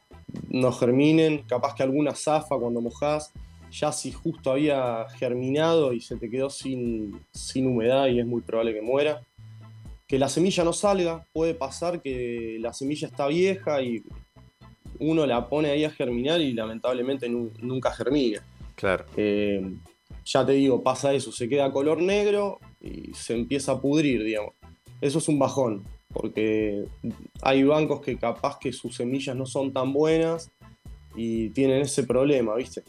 no 0.49 0.73
germinen, 0.73 1.43
capaz 1.43 1.75
que 1.75 1.83
alguna 1.83 2.15
zafa 2.15 2.57
cuando 2.57 2.81
mojas, 2.81 3.35
ya 3.71 3.93
si 3.93 4.11
justo 4.11 4.51
había 4.51 5.07
germinado 5.19 5.93
y 5.93 6.01
se 6.01 6.17
te 6.17 6.31
quedó 6.31 6.49
sin, 6.49 7.21
sin 7.33 7.67
humedad 7.67 8.07
y 8.07 8.19
es 8.19 8.27
muy 8.27 8.41
probable 8.41 8.73
que 8.73 8.81
muera. 8.81 9.21
Que 10.07 10.19
la 10.19 10.31
semilla 10.31 10.65
no 10.65 10.73
salga, 10.73 11.27
puede 11.35 11.53
pasar 11.53 12.01
que 12.01 12.57
la 12.61 12.73
semilla 12.73 13.07
está 13.07 13.27
vieja 13.27 13.83
y 13.83 14.03
uno 15.01 15.27
la 15.27 15.51
pone 15.51 15.69
ahí 15.69 15.85
a 15.85 15.91
germinar 15.91 16.41
y 16.41 16.55
lamentablemente 16.55 17.29
nunca 17.29 17.93
germina. 17.93 18.43
Claro. 18.75 19.05
Eh, 19.19 19.71
ya 20.25 20.47
te 20.47 20.53
digo, 20.53 20.83
pasa 20.83 21.13
eso, 21.13 21.31
se 21.31 21.47
queda 21.47 21.71
color 21.71 22.01
negro 22.01 22.59
y 22.81 23.13
se 23.13 23.35
empieza 23.35 23.73
a 23.73 23.81
pudrir, 23.83 24.25
digamos. 24.25 24.55
Eso 25.01 25.19
es 25.19 25.29
un 25.29 25.39
bajón, 25.39 25.85
porque 26.13 26.85
hay 27.43 27.63
bancos 27.63 28.01
que 28.01 28.17
capaz 28.17 28.59
que 28.59 28.73
sus 28.73 28.97
semillas 28.97 29.37
no 29.37 29.47
son 29.47 29.73
tan 29.73 29.93
buenas 29.93 30.51
y 31.15 31.51
tienen 31.51 31.83
ese 31.83 32.05
problema, 32.05 32.55
¿viste? 32.57 32.83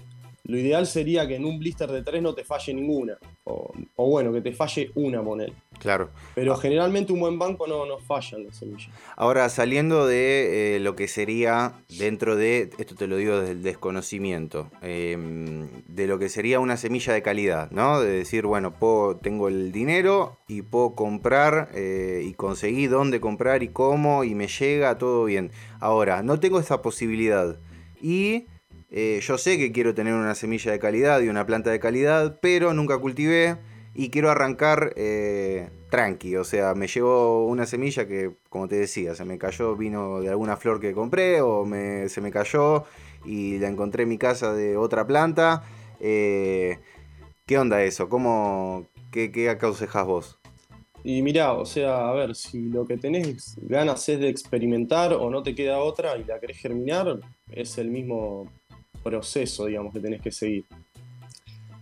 Lo 0.44 0.58
ideal 0.58 0.88
sería 0.88 1.28
que 1.28 1.36
en 1.36 1.46
un 1.46 1.60
blister 1.60 1.92
de 1.92 2.01
tres 2.01 2.22
no 2.22 2.34
te 2.34 2.44
falle 2.44 2.74
ninguna. 2.74 3.18
O, 3.50 4.10
bueno, 4.10 4.32
que 4.32 4.41
te 4.41 4.51
falle 4.51 4.91
una 4.96 5.22
moneda. 5.22 5.53
Claro. 5.79 6.10
Pero 6.36 6.56
generalmente 6.56 7.13
un 7.13 7.22
buen 7.22 7.39
banco 7.39 7.65
no, 7.68 7.86
no 7.86 7.98
falla 8.00 8.38
en 8.38 8.46
las 8.46 8.58
semillas. 8.58 8.89
Ahora, 9.15 9.48
saliendo 9.50 10.06
de 10.06 10.75
eh, 10.75 10.79
lo 10.79 10.96
que 10.96 11.08
sería 11.08 11.74
dentro 11.98 12.36
de, 12.36 12.70
esto 12.77 12.96
te 12.96 13.08
lo 13.08 13.18
digo 13.18 13.39
desde 13.39 13.53
el 13.53 13.63
desconocimiento, 13.63 14.70
em, 14.82 15.70
de 15.88 16.08
lo 16.08 16.20
que 16.20 16.29
sería 16.29 16.60
una 16.60 16.77
semilla 16.77 17.13
de 17.13 17.22
calidad, 17.22 17.72
¿no? 17.72 18.01
De 18.01 18.10
decir, 18.10 18.46
bueno, 18.46 18.74
puedo, 18.74 19.15
tengo 19.15 19.48
el 19.48 19.72
dinero 19.72 20.38
y 20.48 20.62
puedo 20.62 20.96
comprar 20.96 21.70
eh, 21.74 22.24
y 22.25 22.34
conseguir 22.34 22.89
dónde 22.89 23.20
comprar 23.20 23.63
y 23.63 23.70
cómo 23.70 24.24
y 24.24 24.36
me 24.36 24.48
llega 24.48 24.98
todo 24.98 25.25
bien. 25.25 25.51
Ahora, 25.79 26.22
no 26.24 26.39
tengo 26.39 26.60
esa 26.60 26.82
posibilidad. 26.82 27.58
Y 28.01 28.46
eh, 28.91 29.19
yo 29.22 29.38
sé 29.38 29.58
que 29.58 29.72
quiero 29.72 29.93
tener 29.93 30.13
una 30.13 30.36
semilla 30.36 30.72
de 30.72 30.79
calidad 30.79 31.22
y 31.22 31.29
una 31.29 31.46
planta 31.46 31.69
de 31.69 31.79
calidad, 31.79 32.39
pero 32.41 32.74
nunca 32.74 32.98
cultivé 32.98 33.58
y 33.93 34.10
quiero 34.10 34.31
arrancar 34.31 34.93
eh, 34.96 35.69
tranqui. 35.89 36.36
O 36.38 36.43
sea, 36.43 36.74
me 36.74 36.88
llevo 36.88 37.46
una 37.46 37.65
semilla 37.65 38.08
que, 38.08 38.31
como 38.50 38.67
te 38.67 38.77
decía, 38.77 39.13
se 39.15 39.25
me 39.25 39.38
cayó, 39.38 39.75
vino 39.75 40.22
de 40.22 40.29
alguna 40.29 40.58
flor 40.58 40.79
que 40.79 40.93
compré 40.93 41.41
o 41.41 41.65
se 42.08 42.22
me 42.22 42.31
cayó 42.31 42.86
y 43.25 43.60
la 43.60 43.67
encontré 43.67 44.03
en 44.03 44.10
mi 44.10 44.17
casa 44.17 44.53
de 44.53 44.77
otra 44.77 45.05
planta. 45.05 45.63
Eh, 46.00 46.79
¿Qué 47.46 47.58
onda 47.58 47.84
eso? 47.84 48.10
¿Cómo, 48.10 48.88
qué, 49.12 49.31
qué 49.31 49.50
aconsejas 49.50 50.05
vos? 50.05 50.39
Y 51.03 51.22
mira, 51.22 51.53
o 51.53 51.65
sea, 51.65 52.10
a 52.10 52.13
ver, 52.13 52.36
si 52.36 52.69
lo 52.69 52.86
que 52.86 52.98
tenés 52.98 53.55
ganas 53.62 54.08
es 54.10 54.19
de 54.19 54.29
experimentar 54.29 55.13
o 55.13 55.29
no 55.29 55.43
te 55.43 55.55
queda 55.55 55.79
otra 55.79 56.17
y 56.17 56.25
la 56.25 56.39
querés 56.39 56.58
germinar, 56.58 57.19
es 57.51 57.77
el 57.77 57.89
mismo 57.89 58.50
proceso, 59.03 59.65
digamos, 59.65 59.94
que 59.94 60.00
tenés 60.00 60.22
que 60.22 60.32
seguir. 60.32 60.65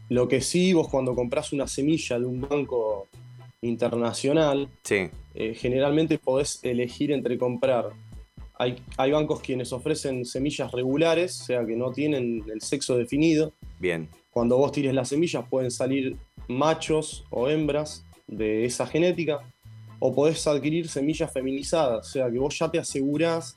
Lo 0.10 0.28
que 0.28 0.42
sí, 0.42 0.74
vos 0.74 0.88
cuando 0.90 1.16
compras 1.16 1.52
una 1.52 1.68
semilla 1.68 2.20
de 2.20 2.26
un 2.26 2.42
banco 2.42 3.08
internacional, 3.62 4.70
sí. 4.84 5.10
Eh, 5.36 5.54
generalmente 5.54 6.18
podés 6.18 6.60
elegir 6.64 7.12
entre 7.12 7.38
comprar. 7.38 7.90
Hay, 8.58 8.82
hay, 8.98 9.12
bancos 9.12 9.42
quienes 9.42 9.72
ofrecen 9.72 10.26
semillas 10.26 10.72
regulares, 10.72 11.42
o 11.42 11.46
sea 11.46 11.66
que 11.66 11.76
no 11.76 11.92
tienen 11.92 12.44
el 12.52 12.62
sexo 12.62 12.98
definido. 12.98 13.54
Bien. 13.80 14.10
Cuando 14.32 14.58
vos 14.58 14.72
tires 14.72 14.94
las 14.94 15.10
semillas 15.10 15.46
pueden 15.50 15.70
salir 15.70 16.18
machos 16.48 17.26
o 17.30 17.50
hembras 17.50 18.04
de 18.28 18.66
esa 18.66 18.88
genética, 18.88 19.40
o 20.00 20.14
podés 20.14 20.46
adquirir 20.48 20.90
semillas 20.90 21.32
feminizadas, 21.32 22.08
o 22.08 22.12
sea 22.12 22.32
que 22.32 22.38
vos 22.40 22.58
ya 22.58 22.70
te 22.70 22.80
asegurás 22.80 23.57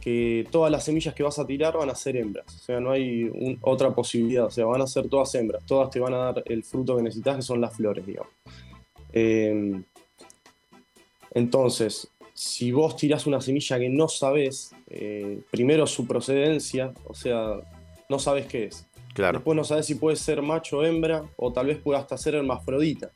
que 0.00 0.46
todas 0.50 0.72
las 0.72 0.84
semillas 0.84 1.14
que 1.14 1.22
vas 1.22 1.38
a 1.38 1.46
tirar 1.46 1.76
van 1.76 1.90
a 1.90 1.94
ser 1.94 2.16
hembras. 2.16 2.54
O 2.54 2.58
sea, 2.58 2.80
no 2.80 2.90
hay 2.90 3.58
otra 3.60 3.94
posibilidad. 3.94 4.46
O 4.46 4.50
sea, 4.50 4.64
van 4.64 4.80
a 4.80 4.86
ser 4.86 5.08
todas 5.08 5.34
hembras. 5.34 5.64
Todas 5.66 5.90
te 5.90 6.00
van 6.00 6.14
a 6.14 6.18
dar 6.18 6.42
el 6.46 6.64
fruto 6.64 6.96
que 6.96 7.02
necesitas, 7.02 7.36
que 7.36 7.42
son 7.42 7.60
las 7.60 7.76
flores, 7.76 8.06
digamos. 8.06 8.32
Eh, 9.12 9.82
entonces, 11.32 12.08
si 12.32 12.72
vos 12.72 12.96
tirás 12.96 13.26
una 13.26 13.40
semilla 13.40 13.78
que 13.78 13.88
no 13.90 14.08
sabes, 14.08 14.72
eh, 14.88 15.40
primero 15.50 15.86
su 15.86 16.06
procedencia, 16.06 16.92
o 17.06 17.14
sea, 17.14 17.60
no 18.08 18.18
sabes 18.18 18.46
qué 18.46 18.64
es. 18.64 18.86
Claro. 19.14 19.38
Después 19.38 19.56
no 19.56 19.64
sabes 19.64 19.86
si 19.86 19.96
puede 19.96 20.16
ser 20.16 20.40
macho 20.40 20.78
o 20.78 20.84
hembra, 20.84 21.24
o 21.36 21.52
tal 21.52 21.66
vez 21.66 21.78
pueda 21.78 21.98
hasta 21.98 22.16
ser 22.16 22.36
hermafrodita. 22.36 23.10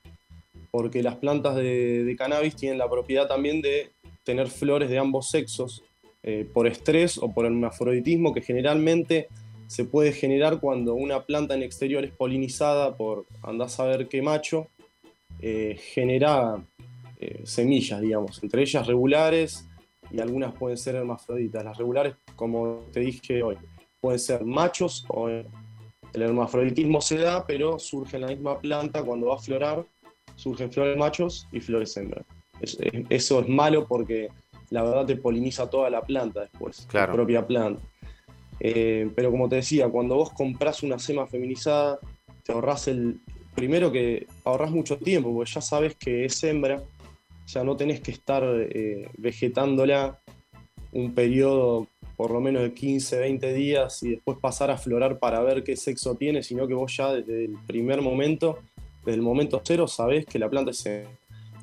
Porque 0.71 1.03
las 1.03 1.17
plantas 1.17 1.57
de 1.57 2.15
cannabis 2.19 2.57
tienen 2.57 2.79
la 2.79 2.91
propiedad 2.91 3.29
también 3.29 3.63
de 3.63 3.93
tener 4.25 4.49
flores 4.49 4.91
de 4.91 4.99
ambos 4.99 5.31
sexos 5.31 5.85
eh, 6.27 6.49
por 6.51 6.67
estrés 6.67 7.19
o 7.19 7.31
por 7.31 7.45
hermafroditismo 7.45 8.33
que 8.33 8.41
generalmente 8.41 9.29
se 9.67 9.85
puede 9.85 10.11
generar 10.13 10.59
cuando 10.59 10.95
una 10.95 11.25
planta 11.25 11.55
en 11.55 11.63
exterior 11.63 12.03
es 12.03 12.13
polinizada 12.13 12.97
por 12.97 13.27
andás 13.43 13.79
a 13.79 13.85
ver 13.85 14.09
qué 14.09 14.23
macho, 14.23 14.69
eh, 15.41 15.77
genera 15.79 16.65
eh, 17.21 17.43
semillas, 17.45 18.01
digamos, 18.01 18.43
entre 18.43 18.63
ellas 18.63 18.87
regulares 18.87 19.69
y 20.11 20.19
algunas 20.19 20.55
pueden 20.55 20.79
ser 20.79 20.95
hermafroditas. 20.95 21.63
Las 21.63 21.77
regulares, 21.77 22.15
como 22.37 22.87
te 22.91 23.01
dije 23.01 23.43
hoy, 23.43 23.57
pueden 24.01 24.19
ser 24.19 24.47
machos 24.47 25.05
o 25.09 25.29
el 25.29 25.47
hermafroditismo 26.15 27.03
se 27.03 27.19
da, 27.19 27.47
pero 27.47 27.79
surge 27.79 28.17
en 28.17 28.23
la 28.23 28.29
misma 28.29 28.59
planta 28.61 29.03
cuando 29.03 29.27
va 29.27 29.35
a 29.35 29.39
florar, 29.39 29.85
surgen 30.37 30.73
flores 30.73 30.97
machos 30.97 31.47
y 31.53 31.61
flores 31.61 31.95
hembras. 31.99 32.25
Eso 33.11 33.41
es 33.41 33.49
malo 33.49 33.87
porque 33.87 34.31
la 34.75 34.83
verdad 34.83 35.07
te 35.07 35.15
poliniza 35.15 35.71
toda 35.71 35.89
la 35.89 36.03
planta 36.03 36.41
después, 36.41 36.89
la 36.93 37.13
propia 37.13 37.47
planta. 37.47 37.81
Eh, 38.59 39.09
pero 39.15 39.31
como 39.31 39.49
te 39.49 39.57
decía, 39.57 39.89
cuando 39.89 40.17
vos 40.17 40.33
compras 40.33 40.83
una 40.83 40.99
sema 40.99 41.29
feminizada, 41.29 42.01
te 42.43 42.53
ahorras 42.53 42.89
el. 42.89 43.21
Primero 43.55 43.93
que 43.93 44.27
ahorras 44.45 44.73
mucho 44.73 44.99
tiempo, 44.99 45.33
porque 45.33 45.53
ya 45.53 45.61
sabes 45.61 45.95
que 45.95 46.25
es 46.25 46.43
hembra, 46.43 46.79
o 46.79 47.49
sea, 47.49 47.63
no 47.63 47.77
tenés 47.77 48.01
que 48.01 48.11
estar 48.11 48.43
eh, 48.45 49.09
vegetándola 49.17 50.19
un 50.91 51.15
periodo 51.15 51.87
por 52.17 52.33
lo 52.33 52.41
menos 52.41 52.63
de 52.63 52.75
15, 52.75 53.17
20 53.19 53.53
días 53.53 54.03
y 54.03 54.11
después 54.11 54.39
pasar 54.41 54.73
a 54.73 54.77
florar 54.77 55.21
para 55.21 55.41
ver 55.41 55.63
qué 55.63 55.77
sexo 55.77 56.17
tiene, 56.17 56.43
sino 56.43 56.67
que 56.67 56.75
vos 56.75 56.97
ya 56.97 57.13
desde 57.13 57.45
el 57.45 57.57
primer 57.65 58.03
momento, 58.03 58.59
desde 59.05 59.15
el 59.15 59.23
momento 59.23 59.63
cero, 59.65 59.87
sabés 59.87 60.27
que 60.27 60.41
la 60.41 60.51
planta 60.51 60.73
es 60.73 60.85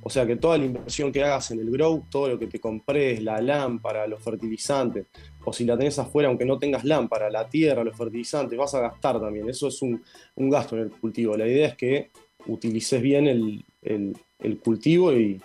o 0.03 0.09
sea 0.09 0.25
que 0.25 0.35
toda 0.35 0.57
la 0.57 0.65
inversión 0.65 1.11
que 1.11 1.23
hagas 1.23 1.51
en 1.51 1.59
el 1.59 1.69
grow, 1.69 2.05
todo 2.09 2.29
lo 2.29 2.39
que 2.39 2.47
te 2.47 2.59
compres, 2.59 3.21
la 3.21 3.39
lámpara, 3.39 4.07
los 4.07 4.21
fertilizantes, 4.21 5.07
o 5.45 5.53
si 5.53 5.63
la 5.63 5.77
tenés 5.77 5.99
afuera, 5.99 6.27
aunque 6.27 6.45
no 6.45 6.57
tengas 6.57 6.83
lámpara, 6.83 7.29
la 7.29 7.47
tierra, 7.47 7.83
los 7.83 7.95
fertilizantes, 7.95 8.57
vas 8.57 8.73
a 8.73 8.81
gastar 8.81 9.19
también. 9.21 9.47
Eso 9.47 9.67
es 9.67 9.81
un, 9.81 10.01
gasto 10.35 10.75
en 10.75 10.83
el 10.83 10.91
cultivo. 10.91 11.37
La 11.37 11.47
idea 11.47 11.67
es 11.67 11.75
que 11.75 12.09
utilices 12.47 13.01
bien 13.01 13.27
el, 13.27 14.59
cultivo 14.63 15.13
y, 15.13 15.39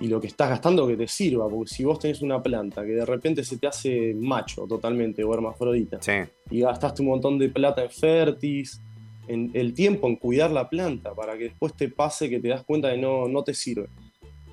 lo 0.00 0.20
que 0.20 0.28
estás 0.28 0.50
gastando 0.50 0.86
que 0.86 0.96
te 0.96 1.08
sirva, 1.08 1.48
porque 1.48 1.74
si 1.74 1.84
vos 1.84 1.98
tenés 1.98 2.22
una 2.22 2.40
planta 2.40 2.84
que 2.84 2.92
de 2.92 3.04
repente 3.04 3.42
se 3.42 3.58
te 3.58 3.66
hace 3.66 4.14
macho 4.14 4.64
totalmente 4.68 5.24
o 5.24 5.34
hermafrodita 5.34 5.98
y 6.50 6.60
gastaste 6.60 7.02
un 7.02 7.08
montón 7.08 7.36
de 7.36 7.48
plata 7.48 7.82
en 7.82 7.90
fértiz, 7.90 8.80
en 9.28 9.50
el 9.54 9.74
tiempo 9.74 10.08
en 10.08 10.16
cuidar 10.16 10.50
la 10.50 10.68
planta 10.68 11.14
para 11.14 11.36
que 11.36 11.44
después 11.44 11.74
te 11.74 11.88
pase 11.88 12.28
que 12.28 12.40
te 12.40 12.48
das 12.48 12.64
cuenta 12.64 12.88
de 12.88 12.98
no, 12.98 13.28
no 13.28 13.44
te 13.44 13.54
sirve. 13.54 13.88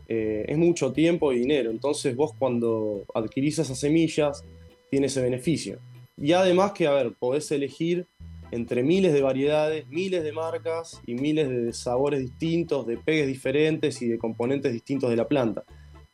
Eh, 0.08 0.46
es 0.48 0.58
mucho 0.58 0.94
tiempo 0.94 1.34
y 1.34 1.40
dinero, 1.40 1.72
entonces 1.72 2.16
vos 2.16 2.34
cuando 2.38 3.06
adquirís 3.16 3.58
esas 3.58 3.80
semillas 3.80 4.44
tienes 4.92 5.14
ese 5.14 5.22
beneficio. 5.22 5.80
Y 6.18 6.34
además 6.34 6.74
que, 6.74 6.88
a 6.88 6.92
ver, 6.92 7.14
podés 7.18 7.52
elegir 7.52 8.06
entre 8.52 8.84
miles 8.84 9.14
de 9.14 9.22
variedades, 9.22 9.88
miles 9.88 10.24
de 10.24 10.32
marcas 10.32 11.02
y 11.06 11.16
miles 11.16 11.50
de 11.50 11.74
sabores 11.74 12.20
distintos, 12.20 12.86
de 12.86 12.98
pegues 12.98 13.28
diferentes 13.28 14.02
y 14.02 14.08
de 14.08 14.18
componentes 14.18 14.72
distintos 14.72 15.10
de 15.10 15.16
la 15.16 15.28
planta. 15.28 15.64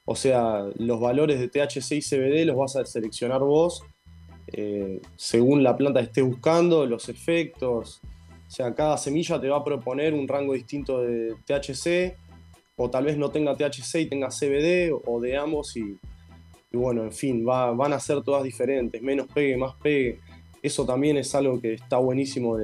O 0.06 0.16
sea, 0.16 0.66
los 0.76 1.00
valores 1.00 1.40
de 1.40 1.50
THC 1.50 1.92
y 1.92 2.02
CBD 2.02 2.46
los 2.46 2.56
vas 2.56 2.76
a 2.76 2.86
seleccionar 2.86 3.42
vos 3.42 3.84
eh, 4.54 5.00
según 5.16 5.64
la 5.64 5.78
planta 5.78 6.02
que 6.02 6.08
estés 6.08 6.26
buscando, 6.26 6.86
los 6.86 7.10
efectos, 7.10 8.02
o 8.52 8.54
sea, 8.54 8.76
cada 8.76 8.98
semilla 8.98 9.40
te 9.40 9.48
va 9.48 9.60
a 9.60 9.64
proponer 9.64 10.14
un 10.14 10.28
rango 10.28 10.54
distinto 10.54 11.02
de 11.02 11.36
THC, 11.46 12.18
o 12.76 12.90
tal 12.90 13.06
vez 13.06 13.18
no 13.18 13.32
tenga 13.32 13.56
THC 13.56 14.02
y 14.02 14.06
tenga 14.08 14.28
CBD, 14.28 14.92
o 15.06 15.22
de 15.22 15.38
ambos, 15.38 15.78
y, 15.78 15.98
bueno, 16.74 17.06
en 17.06 17.14
fin, 17.14 17.46
van 17.46 17.94
a 17.94 18.00
ser 18.02 18.22
todas 18.24 18.44
diferentes, 18.44 19.02
menos 19.02 19.28
pegue, 19.34 19.56
más 19.56 19.76
pegue. 19.76 20.20
Eso 20.62 20.86
también 20.86 21.16
es 21.16 21.34
algo 21.34 21.62
que 21.62 21.76
está 21.76 21.96
buenísimo 22.00 22.58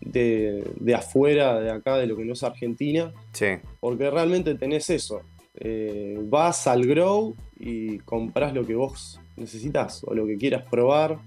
de, 0.00 0.94
afuera, 0.94 1.60
de 1.60 1.70
acá, 1.70 1.98
de 1.98 2.06
lo 2.06 2.16
que 2.16 2.24
no 2.24 2.32
es 2.32 2.42
Argentina. 2.42 3.12
Sí. 3.32 3.58
Porque 3.78 4.10
realmente 4.10 4.54
tenés 4.54 4.88
eso. 4.88 5.20
Eh, 5.56 6.18
vas 6.22 6.66
al 6.66 6.86
grow 6.86 7.36
y 7.58 7.98
compras 7.98 8.54
lo 8.54 8.66
que 8.66 8.74
vos 8.74 9.20
necesitas 9.36 10.02
o 10.04 10.14
lo 10.14 10.26
que 10.26 10.38
quieras 10.38 10.64
probar 10.70 11.18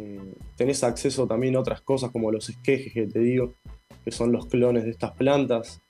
Eh, 0.00 0.32
tenés 0.56 0.84
acceso 0.84 1.26
también 1.26 1.56
a 1.56 1.60
otras 1.60 1.80
cosas 1.80 2.12
como 2.12 2.30
los 2.30 2.48
esquejes 2.48 2.92
que 2.92 3.06
te 3.08 3.18
digo, 3.18 3.54
que 4.04 4.12
son 4.12 4.30
los 4.30 4.46
clones 4.46 4.84
de 4.84 4.90
estas 4.90 5.10
plantas. 5.12 5.80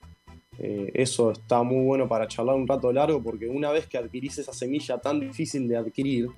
Eh, 0.59 0.91
eso 0.95 1.31
está 1.31 1.63
muy 1.63 1.85
bueno 1.85 2.09
para 2.09 2.27
charlar 2.27 2.57
un 2.57 2.67
rato 2.67 2.91
largo 2.91 3.23
porque 3.23 3.47
una 3.47 3.71
vez 3.71 3.87
que 3.87 3.99
adquirís 3.99 4.39
esa 4.39 4.53
semilla 4.53 4.99
tan 4.99 5.21
difícil 5.21 5.69
de 5.69 5.77
adquirir, 5.77 6.29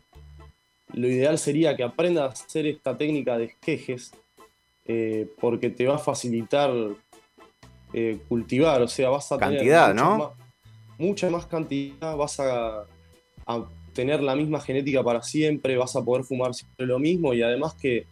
lo 0.93 1.07
ideal 1.07 1.39
sería 1.39 1.77
que 1.77 1.85
aprendas 1.85 2.25
a 2.25 2.45
hacer 2.45 2.67
esta 2.67 2.97
técnica 2.97 3.39
de 3.39 3.45
esquejes 3.45 4.11
eh, 4.87 5.29
porque 5.41 5.71
te 5.71 5.87
va 5.87 5.95
a 5.95 5.99
facilitar 5.99 6.71
cultivar, 8.29 8.83
o 8.83 8.87
sea, 8.89 9.11
vas 9.11 9.33
a 9.33 9.39
cantidad, 9.39 9.89
tener 9.89 10.05
mucha 10.05 10.11
¿no? 10.11 10.19
Más, 10.19 10.31
mucha 10.97 11.31
más 11.31 11.47
cantidad, 11.47 12.17
vas 12.17 12.39
a, 12.39 12.87
a 13.47 13.69
tener 13.93 14.23
la 14.23 14.37
misma 14.37 14.61
genética 14.61 15.03
para 15.03 15.23
siempre, 15.23 15.77
vas 15.77 15.97
a 15.97 16.05
poder 16.05 16.25
fumar 16.25 16.55
siempre 16.55 16.87
lo 16.87 16.99
mismo 16.99 17.35
y 17.35 17.43
además 17.43 17.75
que 17.75 18.07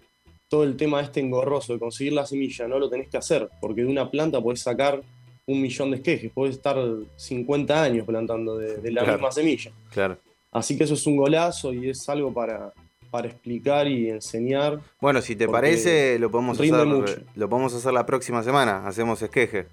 todo 0.48 0.64
el 0.64 0.76
tema 0.76 1.00
este 1.00 1.20
engorroso 1.20 1.74
de 1.74 1.78
conseguir 1.78 2.14
la 2.14 2.26
semilla 2.26 2.66
no 2.66 2.78
lo 2.78 2.88
tenés 2.88 3.08
que 3.08 3.18
hacer, 3.18 3.48
porque 3.60 3.82
de 3.82 3.88
una 3.88 4.10
planta 4.10 4.40
podés 4.40 4.60
sacar 4.60 5.02
un 5.46 5.62
millón 5.62 5.90
de 5.90 5.98
esquejes, 5.98 6.30
podés 6.32 6.56
estar 6.56 6.76
50 7.16 7.82
años 7.82 8.06
plantando 8.06 8.58
de, 8.58 8.90
la 8.90 9.04
misma 9.04 9.32
semilla. 9.32 9.72
Claro. 9.90 10.18
Así 10.50 10.76
que 10.76 10.84
eso 10.84 10.94
es 10.94 11.06
un 11.06 11.16
golazo 11.16 11.72
y 11.72 11.90
es 11.90 12.08
algo 12.08 12.32
para, 12.32 12.72
para 13.10 13.28
explicar 13.28 13.86
y 13.88 14.10
enseñar. 14.10 14.80
Bueno, 15.00 15.20
si 15.22 15.36
te 15.36 15.48
parece, 15.48 16.18
lo 16.18 16.30
podemos, 16.30 16.58
hacer, 16.58 17.26
lo 17.34 17.48
podemos 17.48 17.74
hacer 17.74 17.92
la 17.92 18.06
próxima 18.06 18.42
semana, 18.42 18.86
hacemos 18.86 19.20
esqueje. 19.22 19.66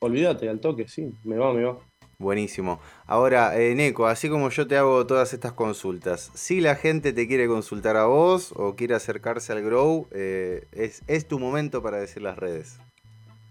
Olvídate, 0.00 0.48
al 0.48 0.60
toque, 0.60 0.88
sí, 0.88 1.12
me 1.24 1.36
va, 1.36 1.52
me 1.52 1.64
va. 1.64 1.78
Buenísimo. 2.20 2.80
Ahora, 3.06 3.58
eh, 3.58 3.74
Neko, 3.74 4.06
así 4.06 4.28
como 4.28 4.50
yo 4.50 4.66
te 4.66 4.76
hago 4.76 5.06
todas 5.06 5.32
estas 5.32 5.54
consultas, 5.54 6.30
si 6.34 6.60
la 6.60 6.76
gente 6.76 7.14
te 7.14 7.26
quiere 7.26 7.48
consultar 7.48 7.96
a 7.96 8.04
vos 8.04 8.52
o 8.56 8.76
quiere 8.76 8.94
acercarse 8.94 9.54
al 9.54 9.62
Grow, 9.62 10.06
eh, 10.10 10.66
es, 10.70 11.02
es, 11.06 11.26
tu 11.26 11.38
momento 11.38 11.82
para 11.82 11.98
decir 11.98 12.20
las 12.20 12.36
redes. 12.36 12.78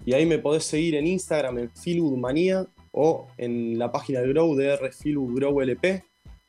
Y 0.05 0.13
ahí 0.13 0.27
me 0.27 0.37
podés 0.37 0.65
seguir 0.65 0.93
en 0.93 1.07
Instagram 1.07 1.57
en 1.57 1.71
Feelgoodmanía 1.71 2.67
o 2.91 3.27
en 3.39 3.79
la 3.79 3.91
página 3.91 4.19
del 4.19 4.33
Grow 4.33 4.53
de 4.53 4.73
R 4.75 4.91
Grow 5.03 5.61
LP. 5.61 6.03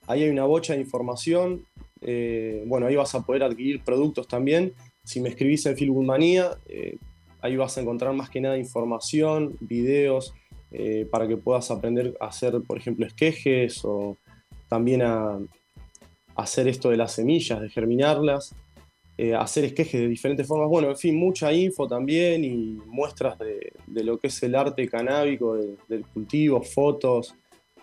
Ahí 0.07 0.25
hay 0.25 0.29
una 0.29 0.45
bocha 0.45 0.75
de 0.75 0.81
información. 0.81 1.65
Eh, 2.03 2.65
bueno, 2.67 2.87
ahí 2.87 2.97
vas 2.97 3.15
a 3.15 3.23
poder 3.23 3.45
adquirir 3.45 3.83
productos 3.83 4.29
también. 4.29 4.75
Si 5.05 5.23
me 5.23 5.31
escribís 5.31 5.65
en 5.65 5.75
Feelgoodmanía, 5.75 6.51
eh, 6.67 6.99
ahí 7.41 7.57
vas 7.57 7.79
a 7.79 7.81
encontrar 7.81 8.13
más 8.13 8.29
que 8.29 8.43
nada 8.43 8.59
información, 8.59 9.57
videos, 9.61 10.35
eh, 10.73 11.07
para 11.11 11.27
que 11.27 11.37
puedas 11.37 11.71
aprender 11.71 12.17
a 12.21 12.27
hacer, 12.27 12.61
por 12.67 12.79
ejemplo, 12.79 13.07
esquejes 13.07 13.85
o 13.85 14.17
también 14.69 15.03
a, 15.03 15.39
hacer 16.37 16.69
esto 16.69 16.91
de 16.91 16.97
las 16.97 17.13
semillas, 17.13 17.61
de 17.61 17.69
germinarlas, 17.69 18.55
eh, 19.19 19.35
hacer 19.35 19.65
esquejes 19.65 20.01
de 20.01 20.09
diferentes 20.09 20.47
formas. 20.47 20.69
Bueno, 20.69 20.89
en 20.89 20.97
fin, 20.97 21.15
mucha 21.17 21.53
info 21.53 21.87
también 21.87 22.45
y 22.45 22.79
muestras 22.87 23.39
de, 23.39 23.73
lo 24.03 24.19
que 24.19 24.29
es 24.29 24.43
el 24.43 24.55
arte 24.55 24.89
canábico, 24.89 25.57
del 25.89 26.07
cultivo, 26.07 26.63
fotos. 26.63 27.35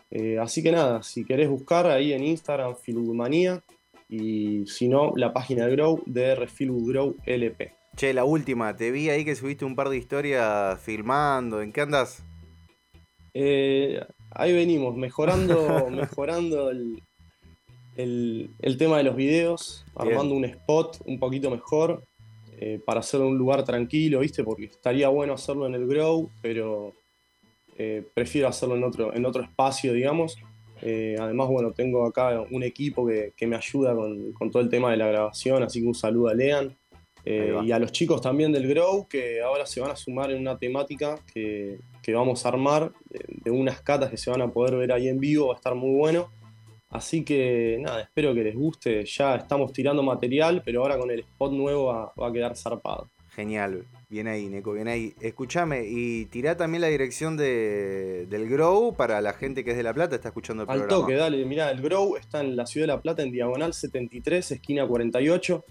Eh, 0.09 0.39
así 0.39 0.63
que 0.63 0.71
nada, 0.71 1.03
si 1.03 1.25
querés 1.25 1.49
buscar 1.49 1.85
ahí 1.87 2.13
en 2.13 2.23
Instagram, 2.23 2.75
Filudmanía, 2.75 3.61
y 4.09 4.65
si 4.65 4.87
no, 4.87 5.13
la 5.15 5.33
página 5.33 5.67
de 5.67 5.75
Grow, 5.75 6.01
DR 6.05 6.47
Grow 6.57 7.15
LP. 7.25 7.73
Che, 7.95 8.13
la 8.13 8.23
última, 8.23 8.75
te 8.75 8.91
vi 8.91 9.09
ahí 9.09 9.25
que 9.25 9.35
subiste 9.35 9.65
un 9.65 9.75
par 9.75 9.89
de 9.89 9.97
historias 9.97 10.79
filmando, 10.81 11.61
¿en 11.61 11.73
qué 11.73 11.81
andas? 11.81 12.23
Eh, 13.39 14.03
ahí 14.31 14.51
venimos, 14.51 14.95
mejorando, 14.95 15.87
mejorando 15.91 16.71
el, 16.71 16.99
tema 18.79 18.97
de 18.97 19.03
los 19.03 19.15
videos, 19.15 19.85
armando 19.95 20.33
un 20.33 20.45
spot 20.45 21.01
un 21.05 21.19
poquito 21.19 21.51
mejor 21.51 22.03
eh, 22.59 22.79
para 22.83 23.01
hacerlo 23.01 23.27
en 23.27 23.33
un 23.33 23.37
lugar 23.37 23.63
tranquilo, 23.63 24.21
¿viste? 24.21 24.43
Porque 24.43 24.65
estaría 24.65 25.09
bueno 25.09 25.33
hacerlo 25.33 25.67
en 25.67 25.75
el 25.75 25.85
Grow, 25.85 26.31
pero 26.41 26.93
eh, 27.77 28.03
prefiero 28.11 28.47
hacerlo 28.47 28.75
en 28.75 28.83
otro, 28.83 29.13
en 29.13 29.23
otro 29.23 29.43
espacio, 29.43 29.93
digamos. 29.93 30.35
además, 30.81 31.47
bueno, 31.47 31.73
tengo 31.73 32.07
acá 32.07 32.43
un 32.49 32.63
equipo 32.63 33.05
que, 33.05 33.47
me 33.47 33.55
ayuda 33.55 33.93
con, 33.93 34.33
con, 34.33 34.49
todo 34.49 34.63
el 34.63 34.69
tema 34.69 34.89
de 34.89 34.97
la 34.97 35.09
grabación, 35.09 35.61
así 35.61 35.81
que 35.81 35.87
un 35.87 35.93
saludo 35.93 36.29
a 36.29 36.33
Lean. 36.33 36.75
y 37.23 37.71
a 37.71 37.77
los 37.77 37.91
chicos 37.91 38.19
también 38.19 38.51
del 38.51 38.67
Grow 38.67 39.07
que 39.07 39.41
ahora 39.41 39.67
se 39.67 39.79
van 39.79 39.91
a 39.91 39.95
sumar 39.95 40.31
en 40.31 40.39
una 40.39 40.57
temática 40.57 41.19
que, 41.31 41.77
que 42.07 42.13
vamos 42.13 42.45
a 42.45 42.49
armar, 42.49 42.93
de, 43.09 43.51
unas 43.51 43.81
catas 43.81 44.09
que 44.09 44.15
se 44.15 44.31
van 44.31 44.41
a 44.41 44.47
poder 44.47 44.77
ver 44.77 44.93
ahí 44.93 45.09
en 45.09 45.19
vivo, 45.19 45.47
va 45.47 45.55
a 45.55 45.57
estar 45.57 45.75
muy 45.75 45.93
bueno. 45.93 46.31
Así 46.89 47.25
que 47.25 47.77
nada, 47.81 47.99
espero 47.99 48.33
que 48.33 48.45
les 48.45 48.55
guste. 48.55 49.03
Ya 49.03 49.35
estamos 49.35 49.73
tirando 49.73 50.01
material, 50.03 50.61
pero 50.63 50.83
ahora 50.83 50.97
con 50.97 51.11
el 51.11 51.19
spot 51.19 51.51
nuevo 51.51 51.87
va, 52.17 52.27
a 52.27 52.31
quedar 52.31 52.55
zarpado. 52.55 53.09
Genial, 53.35 53.83
bien 54.07 54.29
ahí, 54.29 54.47
Neko, 54.47 54.71
bien 54.71 54.87
ahí. 54.87 55.15
Escúchame, 55.19 55.83
y 55.85 56.27
tirá 56.27 56.55
también 56.55 56.79
la 56.79 56.87
dirección 56.87 57.35
de, 57.35 58.25
del 58.29 58.47
Grow 58.47 58.95
para 58.95 59.19
la 59.19 59.33
gente 59.33 59.65
que 59.65 59.71
es 59.71 59.77
de 59.77 59.83
La 59.83 59.93
Plata, 59.93 60.15
está 60.15 60.29
escuchando 60.29 60.63
el 60.63 60.67
programa. 60.67 60.95
Al 60.95 61.01
toque, 61.01 61.15
dale, 61.15 61.43
mirá, 61.43 61.69
el 61.71 61.81
Grow 61.81 62.15
está 62.15 62.39
en 62.39 62.55
la 62.55 62.65
ciudad 62.65 62.87
de 62.87 62.93
La 62.93 63.01
Plata, 63.01 63.21
en 63.21 63.33
Diagonal 63.33 63.73
73, 63.73 64.49
esquina 64.53 64.87
48. 64.87 65.65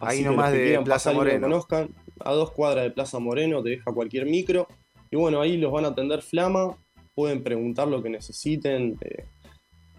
ahí 0.00 0.22
nomás 0.22 0.52
de 0.52 0.80
Plaza 0.82 1.12
Moreno. 1.12 1.48
conozcan, 1.48 1.90
a 2.18 2.32
dos 2.32 2.50
cuadras 2.52 2.84
de 2.84 2.92
Plaza 2.92 3.18
Moreno, 3.18 3.62
te 3.62 3.68
deja 3.68 3.92
cualquier 3.92 4.24
micro. 4.24 4.66
Y 5.10 5.16
bueno, 5.16 5.40
ahí 5.40 5.56
los 5.56 5.72
van 5.72 5.84
a 5.84 5.88
atender 5.88 6.22
Flama, 6.22 6.76
pueden 7.14 7.42
preguntar 7.42 7.88
lo 7.88 8.02
que 8.02 8.10
necesiten, 8.10 8.96
eh, 9.00 9.24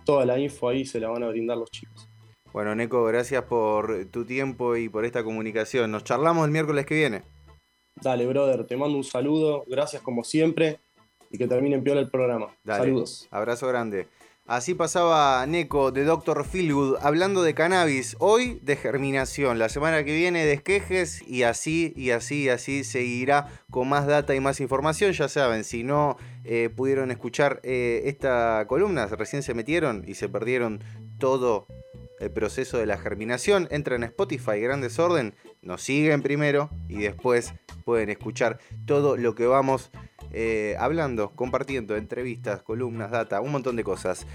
toda 0.05 0.25
la 0.25 0.39
info 0.39 0.69
ahí 0.69 0.85
se 0.85 0.99
la 0.99 1.09
van 1.09 1.23
a 1.23 1.27
brindar 1.27 1.57
los 1.57 1.69
chicos. 1.69 2.07
Bueno, 2.53 2.75
Neko, 2.75 3.03
gracias 3.05 3.43
por 3.43 4.05
tu 4.11 4.25
tiempo 4.25 4.75
y 4.75 4.89
por 4.89 5.05
esta 5.05 5.23
comunicación. 5.23 5.91
Nos 5.91 6.03
charlamos 6.03 6.45
el 6.45 6.51
miércoles 6.51 6.85
que 6.85 6.95
viene. 6.95 7.23
Dale, 8.01 8.25
brother, 8.25 8.65
te 8.65 8.75
mando 8.75 8.97
un 8.97 9.03
saludo, 9.03 9.63
gracias 9.67 10.01
como 10.01 10.23
siempre 10.23 10.79
y 11.29 11.37
que 11.37 11.47
termine 11.47 11.75
en 11.75 11.83
piola 11.83 12.01
el 12.01 12.09
programa. 12.09 12.47
Saludos. 12.65 13.27
Abrazo 13.31 13.67
grande. 13.67 14.07
Así 14.51 14.73
pasaba 14.73 15.45
Neko 15.45 15.93
de 15.93 16.03
Dr. 16.03 16.43
Philwood 16.43 16.97
hablando 17.01 17.41
de 17.41 17.53
cannabis. 17.53 18.17
Hoy 18.19 18.59
de 18.61 18.75
germinación, 18.75 19.59
la 19.59 19.69
semana 19.69 20.03
que 20.03 20.13
viene 20.13 20.45
de 20.45 20.51
esquejes 20.51 21.25
y 21.25 21.43
así 21.43 21.93
y 21.95 22.09
así 22.09 22.43
y 22.43 22.49
así 22.49 22.83
seguirá 22.83 23.47
con 23.69 23.87
más 23.87 24.07
data 24.07 24.35
y 24.35 24.41
más 24.41 24.59
información. 24.59 25.13
Ya 25.13 25.29
saben, 25.29 25.63
si 25.63 25.85
no 25.85 26.17
eh, 26.43 26.69
pudieron 26.75 27.11
escuchar 27.11 27.61
eh, 27.63 28.01
esta 28.07 28.65
columna, 28.67 29.07
recién 29.07 29.41
se 29.41 29.53
metieron 29.53 30.03
y 30.05 30.15
se 30.15 30.27
perdieron 30.27 30.83
todo 31.17 31.65
el 32.19 32.29
proceso 32.29 32.77
de 32.77 32.85
la 32.85 32.97
germinación, 32.97 33.69
entran 33.71 34.03
en 34.03 34.09
Spotify, 34.09 34.59
Gran 34.59 34.81
Desorden, 34.81 35.33
nos 35.61 35.81
siguen 35.81 36.21
primero 36.21 36.69
y 36.89 36.97
después 36.97 37.53
pueden 37.85 38.09
escuchar 38.09 38.59
todo 38.85 39.15
lo 39.15 39.33
que 39.33 39.47
vamos 39.47 39.91
eh, 40.33 40.75
hablando, 40.79 41.31
compartiendo 41.31 41.97
entrevistas, 41.97 42.61
columnas, 42.61 43.11
data, 43.11 43.41
un 43.41 43.51
montón 43.51 43.75
de 43.75 43.83
cosas. 43.83 44.25